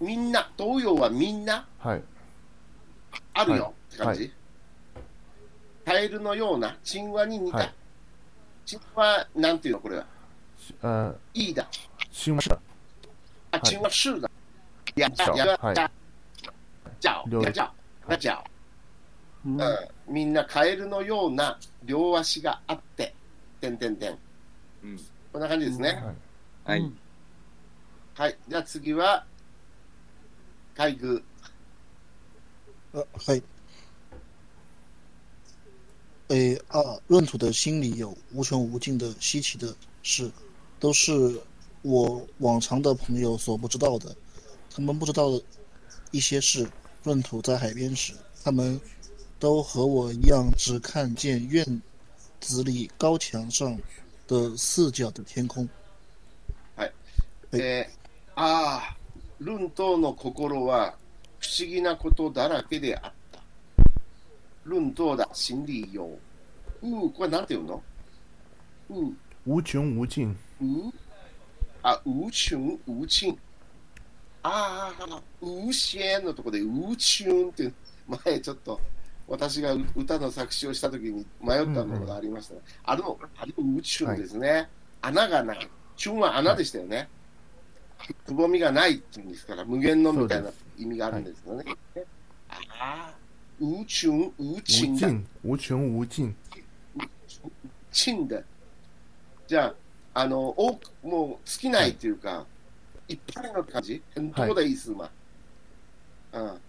[0.00, 1.66] みんな、東洋はみんな？
[1.78, 2.02] はい。
[3.34, 4.32] あるよ、はいって感じ？
[5.84, 7.58] カエルのような、青蛙に似た。
[7.58, 7.74] はい
[8.72, 10.06] 青蛙、なんていうの、これは。
[10.82, 11.68] あ、いいだ。
[12.10, 12.58] しました。
[13.52, 14.30] あ、はい青蛙是だ。
[14.96, 15.90] や、そうや、はいじゃ
[17.00, 17.70] 脚、両两脚、
[18.08, 18.44] 两脚。
[19.44, 19.60] うん、
[20.08, 23.14] みんなカエルのような両足があって、
[23.60, 24.18] てんてんてん。
[24.82, 25.00] うん。
[25.32, 26.02] こんな感じですね。
[26.64, 26.92] はいはい。
[28.14, 28.38] はい。
[28.48, 29.24] じゃあ次は、
[30.74, 31.22] 海具。
[32.92, 33.42] 呃，嘿，
[36.28, 40.32] 诶啊，闰土的心里有无穷无尽的稀奇的事，
[40.78, 41.40] 都是
[41.82, 44.14] 我往常的朋友所不知道的，
[44.70, 45.42] 他们不知道的
[46.10, 46.68] 一些事。
[47.04, 48.80] 闰土在海边时，他们
[49.38, 51.64] 都和我一样，只看见院
[52.40, 53.78] 子里高墙上
[54.26, 55.68] 的四角的天空。
[56.74, 56.90] 哎
[58.34, 58.96] 啊，
[59.38, 60.94] 闰土の心は
[61.38, 63.40] 不思議なことだらけであった。
[64.66, 66.18] 闰土だ心理用。
[66.82, 67.80] 嗯，これなんて言うの？
[68.90, 70.36] 嗯，无穷无尽。
[70.60, 70.92] うー
[71.82, 73.38] あ、無穷無尽。
[74.42, 77.74] ああ、無限のところで無窮っていう、
[78.24, 78.80] 前ちょっと
[79.28, 84.68] 私が歌の作詞をしたときに迷ったものがありました、あの、あれ無窮ですね。
[85.02, 85.68] 穴がない。
[85.96, 87.08] チュンは穴でしたよね。
[88.26, 91.64] くぼみがないっていうんですから、無限のみたいな意味があるんですよね。
[92.48, 93.14] ああ、
[93.58, 95.08] 無窮無無尽だ。
[95.08, 96.34] 盡、無窮無盡。
[97.90, 98.40] 尽だ。
[99.46, 99.74] じゃあ、
[100.18, 102.46] あの、多く、もう尽きないっていうか、
[103.06, 104.00] い、っぱいの感じ？
[104.14, 105.10] 很多的意思嘛。
[106.32, 106.60] うん。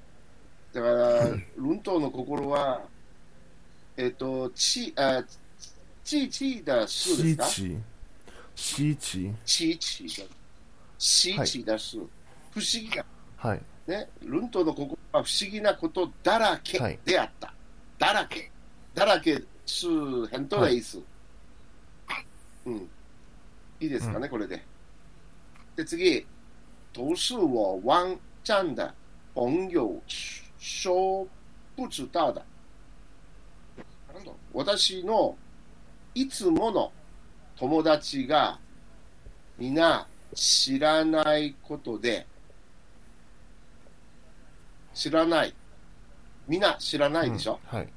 [0.73, 2.81] だから、ルントの心は、
[3.95, 5.23] えっ、と、ち、あ、
[6.03, 9.33] ち、ちだすですか稀奇。
[9.45, 9.77] 稀奇。
[9.77, 10.25] ち、ちだ。
[10.99, 11.95] し、ちだす。
[11.95, 12.09] 不思
[12.73, 13.05] 議な、
[13.37, 13.61] はい。
[13.87, 14.09] ね。
[14.23, 17.53] ルントの心は不思議なことだらけはいであった。
[17.97, 18.51] だらけ。
[18.93, 19.87] だらけ是
[20.33, 21.01] 很多的意思。
[22.65, 22.89] うん。
[23.79, 24.63] いいですかね、これで。
[25.75, 26.25] で、次。
[26.97, 28.91] 都是我网站的
[29.35, 30.01] 朋友
[30.57, 31.27] 说
[31.75, 32.43] 不知道的。
[34.51, 35.37] 私の
[36.15, 36.91] いつもの
[37.55, 38.59] 友達が
[39.59, 42.25] 皆知らないことで、
[44.95, 45.53] 知らない。
[46.47, 47.89] みんな知らないでしょ、うんはい。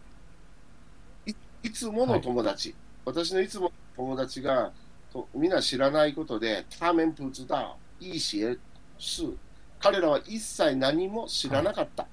[1.63, 2.75] いつもの友達、
[3.07, 4.73] 私のいつもの友達が
[5.13, 8.59] とみんな知らないことで、他们不知道一些
[8.99, 9.37] 事。
[9.81, 12.07] 彼らは一切何も知らなかった。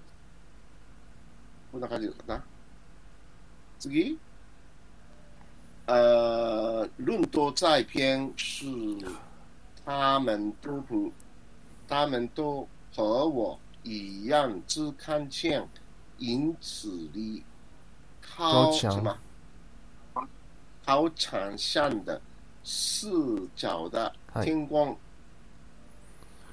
[1.71, 2.41] こんな感じかな。
[3.79, 4.17] 次？
[5.85, 8.65] 呃，论多在篇是
[9.85, 11.11] 他们都不，
[11.87, 15.67] 他们都和我一样，只看见
[16.17, 17.43] 影子里
[18.21, 19.17] 靠高墙什么？
[20.85, 22.21] 靠墙上的
[22.67, 23.07] 四
[23.55, 24.97] 角的天光。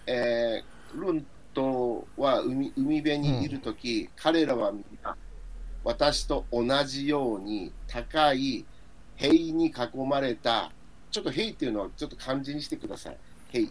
[0.06, 5.16] えールントは海海辺にいるとき、彼らはみんな
[5.82, 8.64] 私と同じように高い
[9.16, 9.72] 塀に囲
[10.08, 10.70] まれた、
[11.10, 13.16] ちょっと塀っていうのはちょっと漢字にしてください。
[13.50, 13.68] 塀。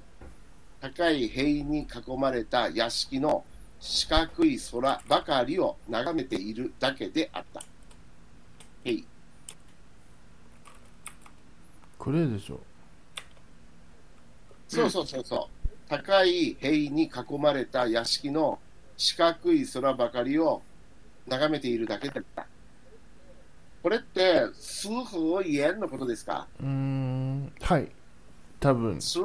[0.82, 3.45] 高い塀に囲まれた屋敷の
[3.79, 7.63] 四角い空ばかりを眺めているだけであった。
[8.84, 9.06] 塀。
[12.03, 12.59] これでしょ。
[14.67, 15.69] そうそうそうそう。
[15.87, 18.59] 高い塀に囲まれた屋敷の
[18.97, 20.61] 四角い空ばかりを
[21.27, 22.45] 眺めているだけだった。
[23.81, 26.45] これって、数法円のことですか？
[26.59, 27.89] うーん、はい。
[28.59, 29.01] 多分。
[29.01, 29.21] 数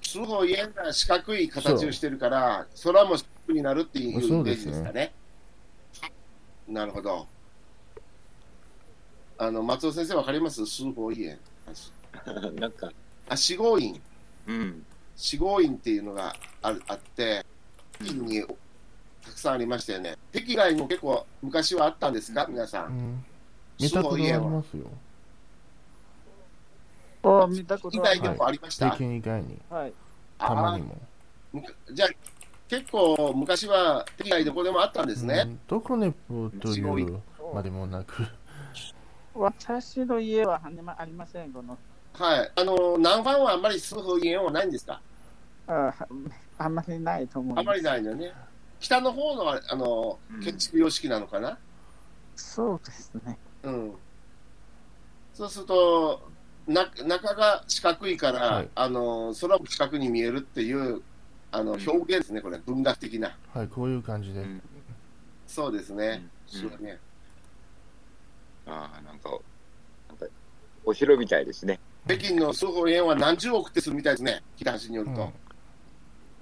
[0.00, 5.12] 数法円が四角い形をしてるから、空も四角になるっていうイメージですかね？
[6.68, 7.26] なるほど。
[9.36, 10.64] あの、松尾先生わかります？
[10.64, 11.36] 数法円。
[12.60, 12.90] なんか、
[13.28, 14.00] あ、四合院。
[14.46, 14.84] うん。
[15.16, 17.44] 四合院っていうのがあるあって、
[17.94, 18.42] 北京に
[19.22, 20.16] たくさんありましたよね。
[20.32, 22.86] 北京以外にも結構昔はあったんですか、皆さ。
[22.88, 23.24] うんん。
[23.80, 24.90] 見たことありますよ。
[27.22, 28.00] お見たこと以。
[28.00, 28.88] 外でもありました？
[28.88, 29.58] 北京以外に。
[29.68, 29.92] はい。
[30.38, 30.96] たまにも。
[31.92, 32.08] じゃあ、
[32.68, 35.42] 結構昔は北京以外どこでもあったんですね。
[35.46, 36.14] うんどこね
[36.60, 37.20] という
[37.54, 38.26] までもなく。
[39.34, 41.52] 私の家はありまありません。
[41.52, 41.76] この
[42.14, 42.52] はい。
[42.54, 45.00] あの、南ファンはあんまり数法院はないんですか？
[45.66, 45.94] あ
[46.58, 47.58] あんまりないと思う。
[47.58, 48.32] あんまりないのね。
[48.80, 50.40] 北の方のはあのうん。
[50.42, 51.58] 建築様式なのかな、
[52.36, 53.38] そうですね。
[53.62, 53.94] うん、
[55.34, 56.28] そうすると
[56.66, 58.68] な中が四角いから、はい。
[58.74, 61.02] あの空も四角に見えるっていう
[61.52, 61.90] あのうん。
[61.90, 62.58] 表現ですね、これ。
[62.58, 63.36] 文学的な。
[63.54, 64.40] はい、こういう感じで。
[64.40, 64.44] う。
[64.44, 64.62] ん。
[65.46, 66.60] そうですね、うん。
[66.60, 66.98] そうだね。
[68.66, 69.30] ああ、なんか、
[70.08, 70.26] なんか、
[70.84, 71.80] お城みたいですね。
[72.06, 75.50] 北京の数法円は何十億ってするみたいですね北橋によると、うん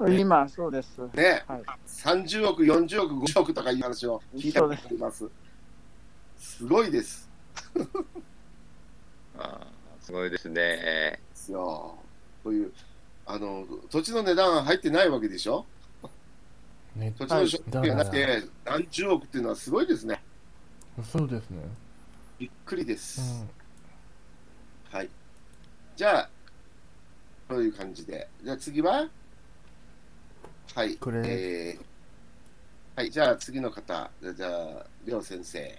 [0.06, 1.00] 今、そうです。
[1.12, 5.28] ね、はい、30億、40億、50億とかいう話を聞いたことあります。
[6.38, 7.28] すごいです。
[9.38, 9.66] あ
[10.00, 10.54] すごいですね。
[10.54, 11.98] ですよ。
[12.44, 12.72] という、
[13.26, 15.66] あの、土地の値段入ってないわけでしょ？
[16.94, 20.22] ね、土地の所得がなくて、何十億っていうのはすごいですね。
[21.12, 21.62] そうですね。
[22.38, 23.20] びっくりです。
[23.20, 23.48] うん、はい。
[25.98, 26.30] じゃあ、
[27.48, 28.28] こういう感じで。
[28.44, 29.08] じゃあ次は？
[30.76, 30.94] はい。
[30.94, 31.84] これ、えー、
[32.94, 33.10] はい。
[33.10, 34.08] じゃあ次の方。
[34.22, 35.76] じゃあ、りょう先生。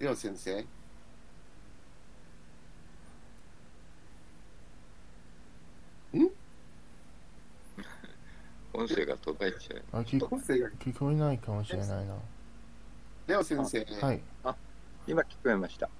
[0.00, 0.60] りょう先生？
[0.60, 0.64] ん？
[8.72, 9.82] 音声が途絶えちゃう。
[9.92, 12.14] あ聞音声が聞こえないかもしれないな。
[13.26, 13.84] レオ先生。
[14.00, 14.22] はい。
[14.42, 14.56] あ、
[15.06, 15.90] 今聞こえました。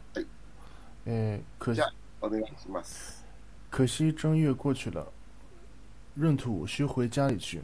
[1.08, 1.14] はい。
[1.14, 3.24] えー、可じゃあ、お願いします。
[3.70, 5.12] 可惜正月过去了，
[6.16, 7.62] 闰土需回家里去。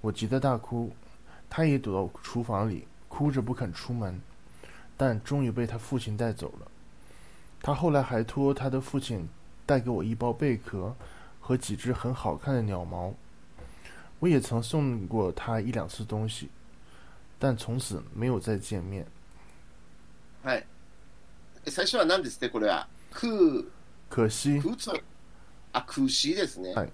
[0.00, 0.92] 我急得大哭，
[1.48, 4.20] 他也躲到厨房里，哭着不肯出门，
[4.96, 6.68] 但终于被他父亲带走了。
[7.62, 9.28] 他后来还托他的父亲
[9.64, 10.94] 带给我一包贝壳
[11.40, 13.14] 和几只很好看的鸟毛。
[14.18, 16.48] 我也曾送过他一两次东西，
[17.38, 19.06] 但从此没有再见面。
[20.42, 20.64] はい。
[21.67, 22.87] 最初は何ですね、これは。
[23.11, 23.71] く、
[24.09, 24.61] 可惜。
[24.61, 24.91] くつ、
[25.73, 26.73] あ、くしですね。
[26.73, 26.91] はい。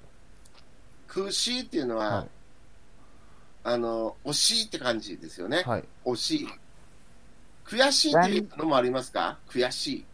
[1.08, 2.28] くしっていうのは、はい、
[3.64, 5.64] あの、惜しいって感じですよね。
[5.66, 5.84] はい。
[6.06, 6.48] 惜しい。
[7.66, 9.38] 悔しいっていうのもありますか？
[9.50, 10.06] 悔しい。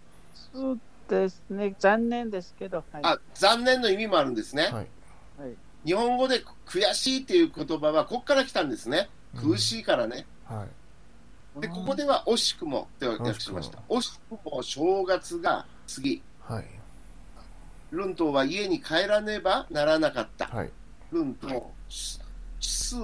[0.54, 1.76] そうですね。
[1.80, 2.84] 残念ですけど。
[2.92, 4.63] はい、あ、残念の意味もあるんですね。
[4.63, 4.74] はい。
[4.74, 4.88] はい
[5.86, 9.10] 日本語で悔しいっていう言葉はここから来たんですね。
[9.36, 10.26] 苦しいからね。
[10.50, 10.68] うん、はい。
[11.60, 13.80] で、ここでは惜しくもって訳しました。
[13.89, 16.22] 惜しくも正月が次。
[16.42, 16.66] はい。
[17.92, 20.48] ルントは家に帰らねばならなかった。
[20.48, 20.72] はい。
[21.12, 22.98] ルント、是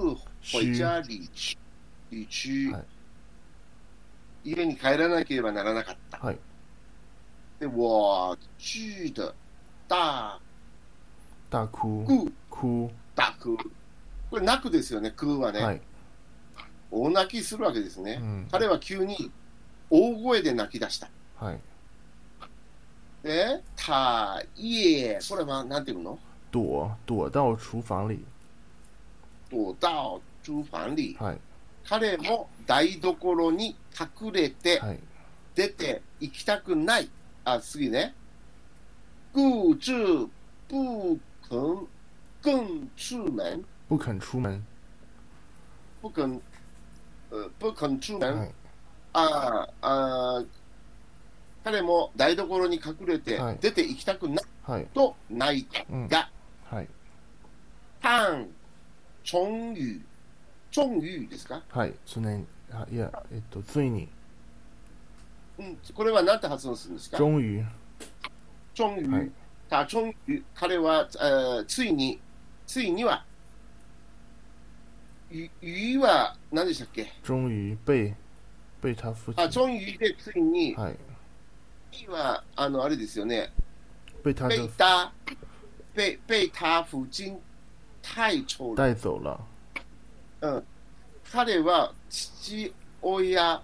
[0.52, 1.56] 回家里去。
[2.10, 6.18] 里去、はい、家に帰らなければならなかった。
[6.18, 6.38] はい。
[7.60, 9.32] で、我记得
[9.88, 10.40] 大
[11.50, 12.04] 大哭。
[12.50, 12.90] く。
[13.14, 13.56] たく。
[14.30, 15.60] これ、泣くですよね、くはね。
[15.60, 15.80] はい、
[16.90, 18.18] 大泣きするわけですね。
[18.20, 19.30] うん、彼は急に
[19.90, 21.08] 大声で泣き出した。
[21.38, 21.60] はい。
[23.22, 26.18] で、他也、これは何て言うの？
[26.50, 28.18] 躲、躲到厨房里。
[29.50, 31.16] 躲到厨房里。
[31.18, 31.38] はい。
[31.84, 33.76] 彼も台所に
[34.22, 34.80] 隠れて、
[35.54, 37.08] 出て行きたくない。
[37.44, 38.14] あ、次ね。
[39.32, 40.28] 固执
[40.68, 41.86] 不肯
[42.42, 44.62] 更出门，不肯出门，
[46.00, 46.40] 不肯，呃，
[47.58, 48.52] 不肯出門。
[49.12, 50.44] ああ、
[51.64, 54.40] 彼も台所に隠れて出て行きたくな
[54.78, 56.30] い、と泣いたが、
[56.64, 56.88] はい。
[58.00, 58.48] パン、
[59.24, 60.00] チョンユー、
[60.70, 61.62] チョンユーですか？
[61.68, 62.46] はい、常に、
[62.90, 64.08] いや、えっと、ついに。
[65.58, 67.18] うん、これは何て発音するんですか？
[67.18, 67.64] 終于。
[68.74, 69.10] 終于。
[69.10, 69.30] はい、
[69.68, 72.18] 他終于、彼は、えー、ついに
[72.66, 73.24] ついには、
[75.30, 77.06] 鱼鱼は何でしたっけ？
[77.24, 78.16] 終于被
[78.82, 79.44] 被他父親。
[79.44, 80.96] あ、終于でついに、はい。
[81.92, 83.52] 鱼は、あの、あれですよね。
[84.24, 85.12] 被他被他
[85.94, 87.38] 被被他父親
[88.02, 89.40] 帶走带走了。
[90.40, 90.64] うん。
[91.32, 93.62] 彼は父親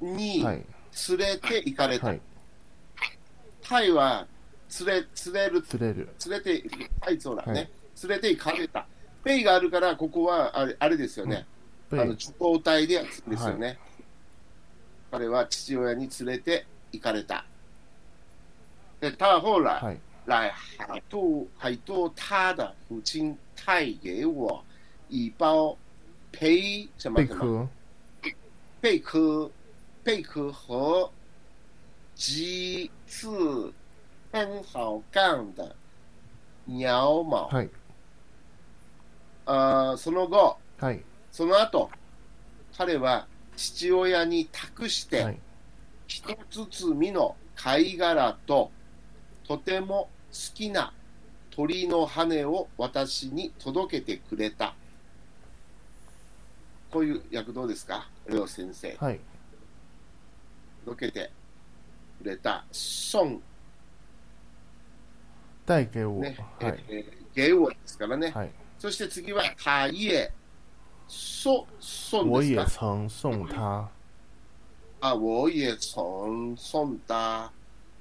[0.00, 0.64] に連
[1.18, 2.06] れて行かれた。
[2.06, 2.20] はい。
[3.62, 4.26] タイは
[4.86, 5.64] 連れ、連れる。
[5.72, 6.08] 連れる。
[6.28, 6.62] 連れて、
[7.00, 7.68] はい、そうだね。
[8.02, 8.86] 連れて行かれた。
[9.24, 11.46] ペイがあるから、ここはあれあれですよね。
[11.90, 13.78] うん、あの、受講体でですよね、はい。
[15.10, 17.44] 彼は父親に連れて行かれた。
[19.00, 24.62] で、他后来、はい、来海渡海渡他的父亲带给我
[25.08, 25.76] 一包
[26.32, 27.68] 培什么什么
[28.80, 29.50] 贝壳
[30.02, 31.10] 贝壳和
[32.14, 33.72] 鸡翅
[34.30, 35.74] 很好看的
[36.66, 37.48] 鸟毛。
[37.48, 37.70] はい。
[39.46, 41.02] あその後、はい。
[41.30, 41.90] その後、
[42.76, 43.26] 彼は
[43.56, 45.38] 父親に託して、はい、
[46.06, 48.70] 一包みの貝殻と、
[49.46, 50.92] とても好きな
[51.50, 54.74] 鳥の羽を私に届けてくれた。
[56.90, 58.96] こういう役どうですか、レオ先生。
[58.98, 59.20] はい。
[60.84, 61.30] 届けて
[62.18, 62.64] くれた。
[63.12, 63.40] 孫
[65.66, 66.20] 带给我。
[66.20, 67.52] ね、はい、えで
[67.84, 68.30] すからね。
[68.30, 68.50] はい。
[68.84, 70.30] そして次は、他也
[71.08, 73.88] 送、送我也曾送他。
[75.00, 77.50] あ、我也曾送他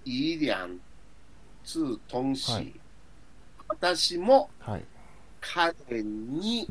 [0.04, 0.78] 一两
[1.64, 2.52] 次东西。
[2.52, 2.74] はい、
[3.70, 4.84] 私もはい。
[5.40, 6.68] 彼に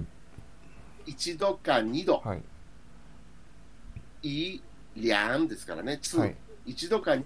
[1.06, 2.42] 一度か二度、はい。
[4.22, 4.62] い
[4.94, 6.36] りゃんですからね、つ、はい。
[6.66, 7.16] 一度か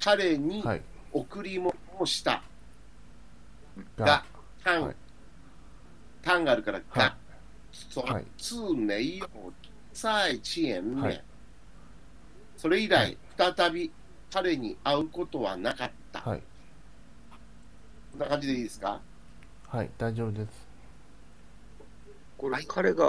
[0.00, 0.82] 彼にはい。
[1.12, 2.42] 贈り物をした
[3.98, 4.24] が
[4.64, 5.07] はい
[6.28, 7.12] 単があるからが、はい
[7.72, 9.26] そはいつ没有
[9.94, 11.24] 在前面、はい
[12.56, 13.18] それ以は来い、
[13.56, 13.90] 再び
[14.30, 16.20] 彼に会うことはなかった。
[16.20, 16.40] はい。
[16.40, 16.44] こ
[18.12, 19.00] こんな感じでいいですか？
[19.68, 19.90] はい。
[19.96, 20.48] 大丈夫です。
[22.48, 23.06] れ、はい彼が、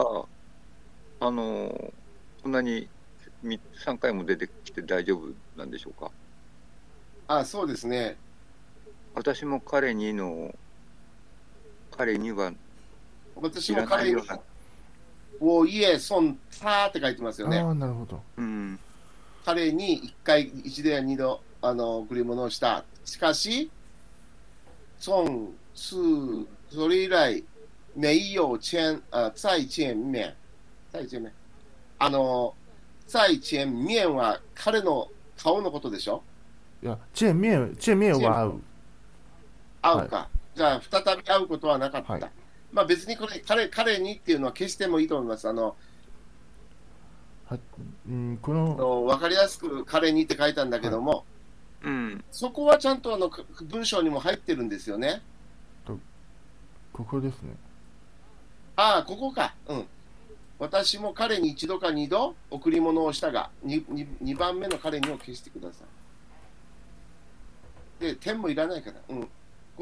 [1.20, 1.92] あの、
[2.44, 2.88] こんなに
[3.42, 6.12] み3回も出てきて大丈夫なんでしょうか？
[7.28, 8.18] あ、そうですね。
[9.16, 10.54] 私も彼にの、
[11.98, 12.54] 彼には
[13.42, 14.40] 私も彼にないような、
[15.42, 17.60] を家、孫、たって書いてますよね。
[17.60, 18.22] ああ、なるほど。
[18.38, 18.80] うん、
[19.46, 22.84] 彼に一回、一度や二度、あの、贈り物をした。
[23.06, 23.70] しかし、
[25.08, 25.96] 孫、つ、
[26.70, 27.44] それ以来、
[27.96, 30.36] 没有见、あ、再见面。
[30.92, 31.32] 再见面。
[31.98, 32.54] あの、
[33.08, 36.22] 再见面は彼の顔のことでしょ？
[36.84, 38.62] いや、见面、见面は会う。
[39.82, 40.30] 会うか。
[40.56, 42.14] じゃあ、再び会うことはなかった。
[42.14, 42.22] はい
[42.72, 45.48] まあ別にこれ、彼、彼にっていうのは消してもいいと思います。
[45.48, 45.76] あの、
[48.08, 51.26] うん、こあの、のわかりやすく彼にって書いたんだけども、
[51.84, 55.22] うん、そこはちゃんとあのく文章にも入ってるんですよね。
[56.92, 57.56] ここですね。
[58.76, 59.56] ああ、ここか。
[59.68, 59.86] うん。
[60.58, 65.86] 私も彼に一度か二度贈り物をしたが、2, 二二番目の彼にを消してくださ
[68.00, 68.04] い。
[68.04, 68.98] で、点もいらないから。
[69.10, 69.22] うん。
[69.24, 69.30] こ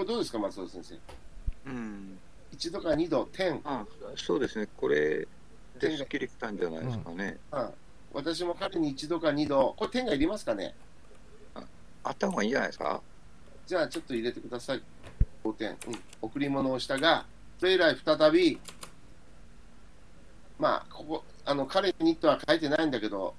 [0.02, 0.96] れどうですか、松尾先生？
[1.66, 2.20] うん。
[2.52, 3.62] 一度か二度、点。
[3.64, 3.86] あ
[4.16, 5.28] そうですね、これ
[5.80, 7.38] ですっきりきたんじゃないですかね。
[7.52, 7.70] うん。
[8.14, 10.74] 私も彼に一度か二度、これ点がいりますかね？
[12.04, 13.02] あった方がいいんじゃないですか？
[13.68, 14.82] じゃあちょっと入れてください。
[15.44, 15.72] 5点。
[15.72, 15.78] うん。
[16.22, 17.26] 贈り物をしたが、
[17.60, 18.60] それ以来再び、
[20.58, 23.36] まあ、ここ、あの、彼にとは書いてないんだけど、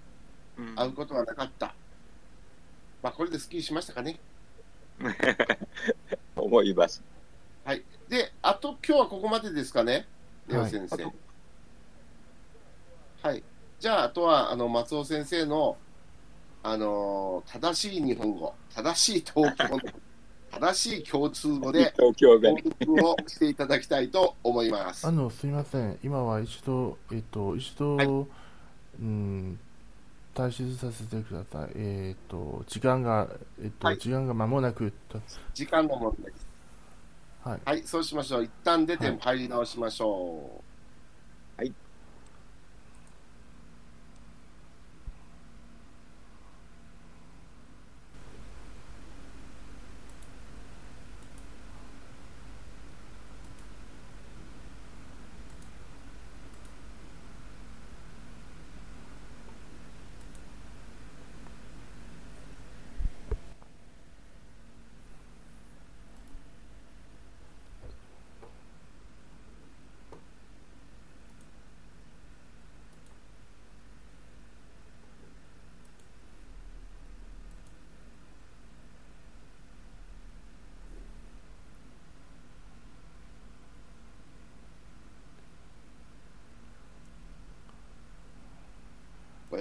[0.58, 1.74] うん会うことはなかった。
[3.02, 4.18] まあ、これですっきりしましたかね？
[6.36, 7.02] 思います。
[7.68, 7.84] はい。
[8.08, 10.06] で、あと、今日はここまでですかね、
[10.46, 11.04] レオはい先生。
[11.04, 11.12] あ
[13.28, 13.42] はい。
[13.78, 15.76] じゃあ、あとは、あの、松尾先生の、
[16.62, 19.78] あのー正しい日本語、正しい東京の、
[20.50, 22.58] 正しい共通語で、東京弁を
[23.26, 25.12] していただきたいと思いますあ。
[25.12, 25.98] の、すみません。
[26.02, 28.26] 今は一度、えっと、一度、はいう
[29.02, 29.60] ん、
[30.34, 31.72] 退出させてください。
[31.74, 33.28] えっと、時間が、
[33.62, 35.18] えっと、はい時間が間もなくた、
[35.52, 36.47] 時間の問題です。
[37.44, 37.60] はい。
[37.64, 38.44] はい、そうしましょう。
[38.44, 40.67] 一旦出てはい入り直しましょう。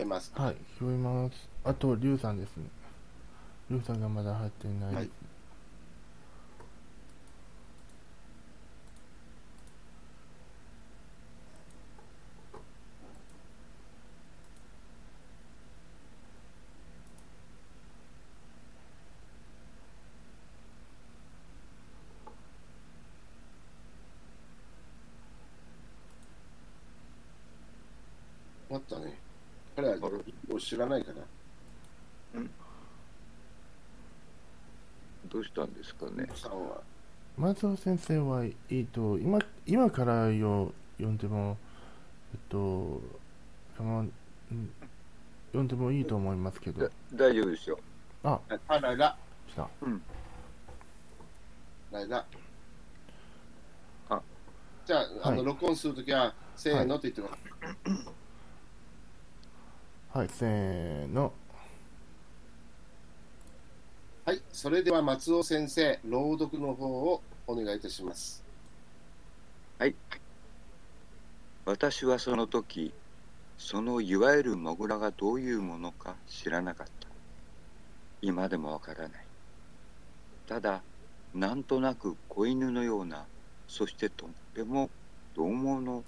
[0.07, 0.31] ます。
[0.35, 1.49] はい、聞こえます。
[1.63, 2.65] あと、リュウさんですね。
[3.69, 4.95] リュウさんがまだ入っていない。
[4.95, 5.09] はい
[28.69, 29.17] あったね。
[29.75, 32.41] 彼はあるを知らないかな。
[35.29, 36.27] どうしたんですかね。
[36.35, 36.81] さんは。
[37.37, 41.57] 松尾先生は、えっと、今、今からよ読んでも、
[42.33, 43.01] えっと、
[43.79, 43.99] あの、
[44.51, 44.69] うん
[45.53, 47.79] 読んでもいいと思いますけどだ、大丈夫ですよ。
[48.23, 48.37] あ、
[48.67, 49.15] あ、来了。
[49.47, 49.69] 来た。
[51.91, 52.25] 来了。
[54.09, 54.21] あ
[54.85, 57.89] じゃあ、あの、はい録音するときは、せーのって言ってます。
[57.89, 58.16] はい、
[60.25, 61.33] せーの。
[64.25, 68.43] はい、それでは松尾先生、朗読の方をお願いいたします。
[71.65, 72.93] 私はその時、
[73.57, 77.07] そのいわゆるモグラがどういうものか知らなかった。
[78.21, 79.25] 今でもわからない。
[80.47, 80.81] ただ、
[81.33, 83.25] なんとなく子犬のような
[83.67, 84.89] そしてとっても
[85.35, 86.03] 獰猛の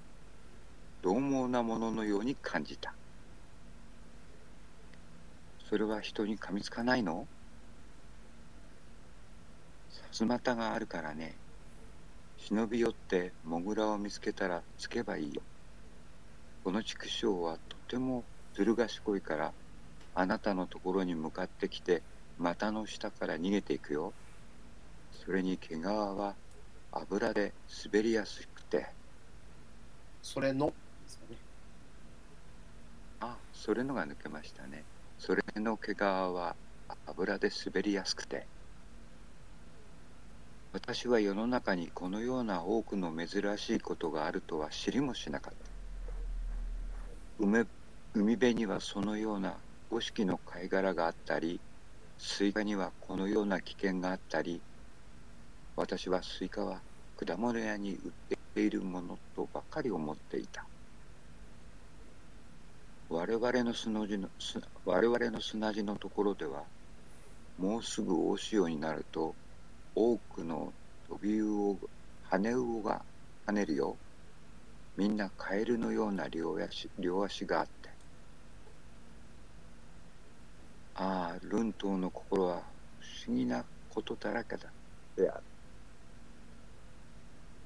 [1.04, 2.94] 獰猛なもののように感じた
[5.70, 7.28] それは人に噛みつかないの？
[9.92, 11.36] さすまたがあるからね。
[12.40, 15.44] 忍び寄ってモグラを見つけたらつけばいいよ。
[16.64, 18.24] この畜生はとても
[18.56, 19.54] ずる賢いから
[20.16, 22.02] あなたのところに向かってきて
[22.40, 24.14] 股の下から逃げていくよ。
[25.24, 26.34] それに毛皮は
[26.92, 27.54] 油で
[27.86, 28.88] 滑りやすくて。
[30.24, 30.74] それの
[33.22, 34.84] あそれのが抜けましたね
[35.20, 36.56] それの毛皮は
[37.06, 38.48] 油で滑りやすくて
[40.72, 45.70] 私は世の中にこのような多くの珍しいことがあるとは知りもしなかった。
[47.40, 47.66] 海
[48.14, 49.56] 海辺にはそのような
[49.90, 51.60] 五色の貝殻があったり
[52.18, 54.62] スイカにはこのような危険があったり
[55.76, 56.82] 私はスイカは
[57.18, 58.12] 果物屋に売っ
[58.56, 60.66] ているものとばかり思っていた。
[63.10, 64.30] 我々の砂地の
[64.86, 66.64] 我々の砂地のところでは
[67.58, 69.34] もうすぐ大潮になると
[69.96, 70.72] 多くの
[71.10, 71.78] 飛び魚
[72.30, 73.02] 跳ね魚が
[73.48, 73.98] 跳ねるよ
[74.96, 77.90] みんなカエルのような両足両足があって
[81.02, 82.62] ああルン島の心は
[83.00, 84.70] 不思議なことだらけだ。
[85.16, 85.44] である。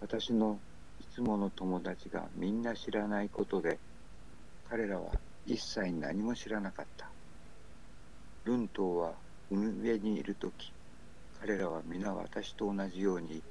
[0.02, 0.60] 私の
[1.00, 3.80] いつもの友達がみんな知らないことで
[4.70, 7.10] 彼らは一切何も知らなかった。
[8.46, 9.14] ルン島は
[9.52, 10.74] 海辺にいる時
[11.40, 13.44] 彼らは皆私と同じように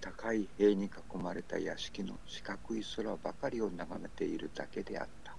[0.00, 0.90] 高い塀に囲
[1.22, 5.36] まれた屋敷の四角い空ばかりを眺めているだけであった。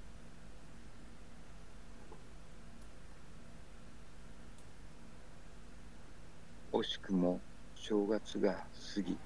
[6.74, 7.39] 惜しくも
[7.76, 8.54] 正月が
[8.96, 9.18] 過ぎ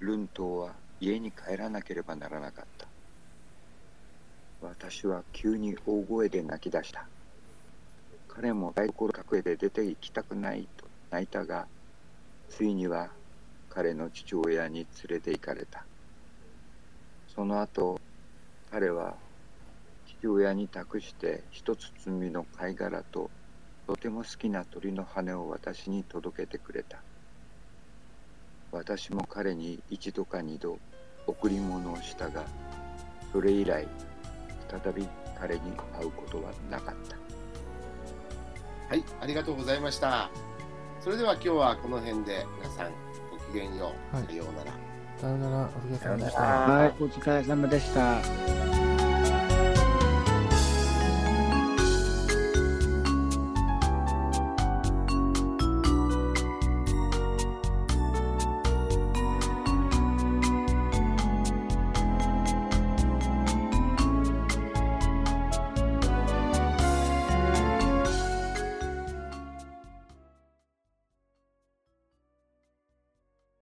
[0.00, 2.93] ルン島は家に帰らなければならなかった。
[4.64, 7.06] 私は急に大声で泣き出した。
[8.28, 11.66] 彼も台所隠れて出て行きたくないと泣いたが
[12.48, 13.10] ついには
[13.70, 15.84] 彼の父親に連れて行かれた。
[17.34, 18.00] その後
[18.70, 19.14] 彼は
[20.20, 23.30] 父親に託して一つ摘みの貝殻と
[23.86, 26.98] とても好きな鳥の羽を私に届けてくれた。
[28.72, 30.78] 私も彼に一度か二度
[31.28, 32.44] 贈り物をしたが
[33.32, 33.86] それ以来
[34.82, 35.08] 再び
[35.38, 35.60] 彼に
[35.98, 37.16] 会うことはなかった。
[38.88, 40.30] はいありがとうございました。
[41.00, 42.92] それでは今日はこの辺で皆さん
[43.30, 44.72] ごきげんよう、はい、さようなら。
[45.18, 45.56] さようなら。
[45.58, 46.42] お疲れ様でした。
[46.42, 46.88] はい。
[46.88, 48.63] お疲れ様でした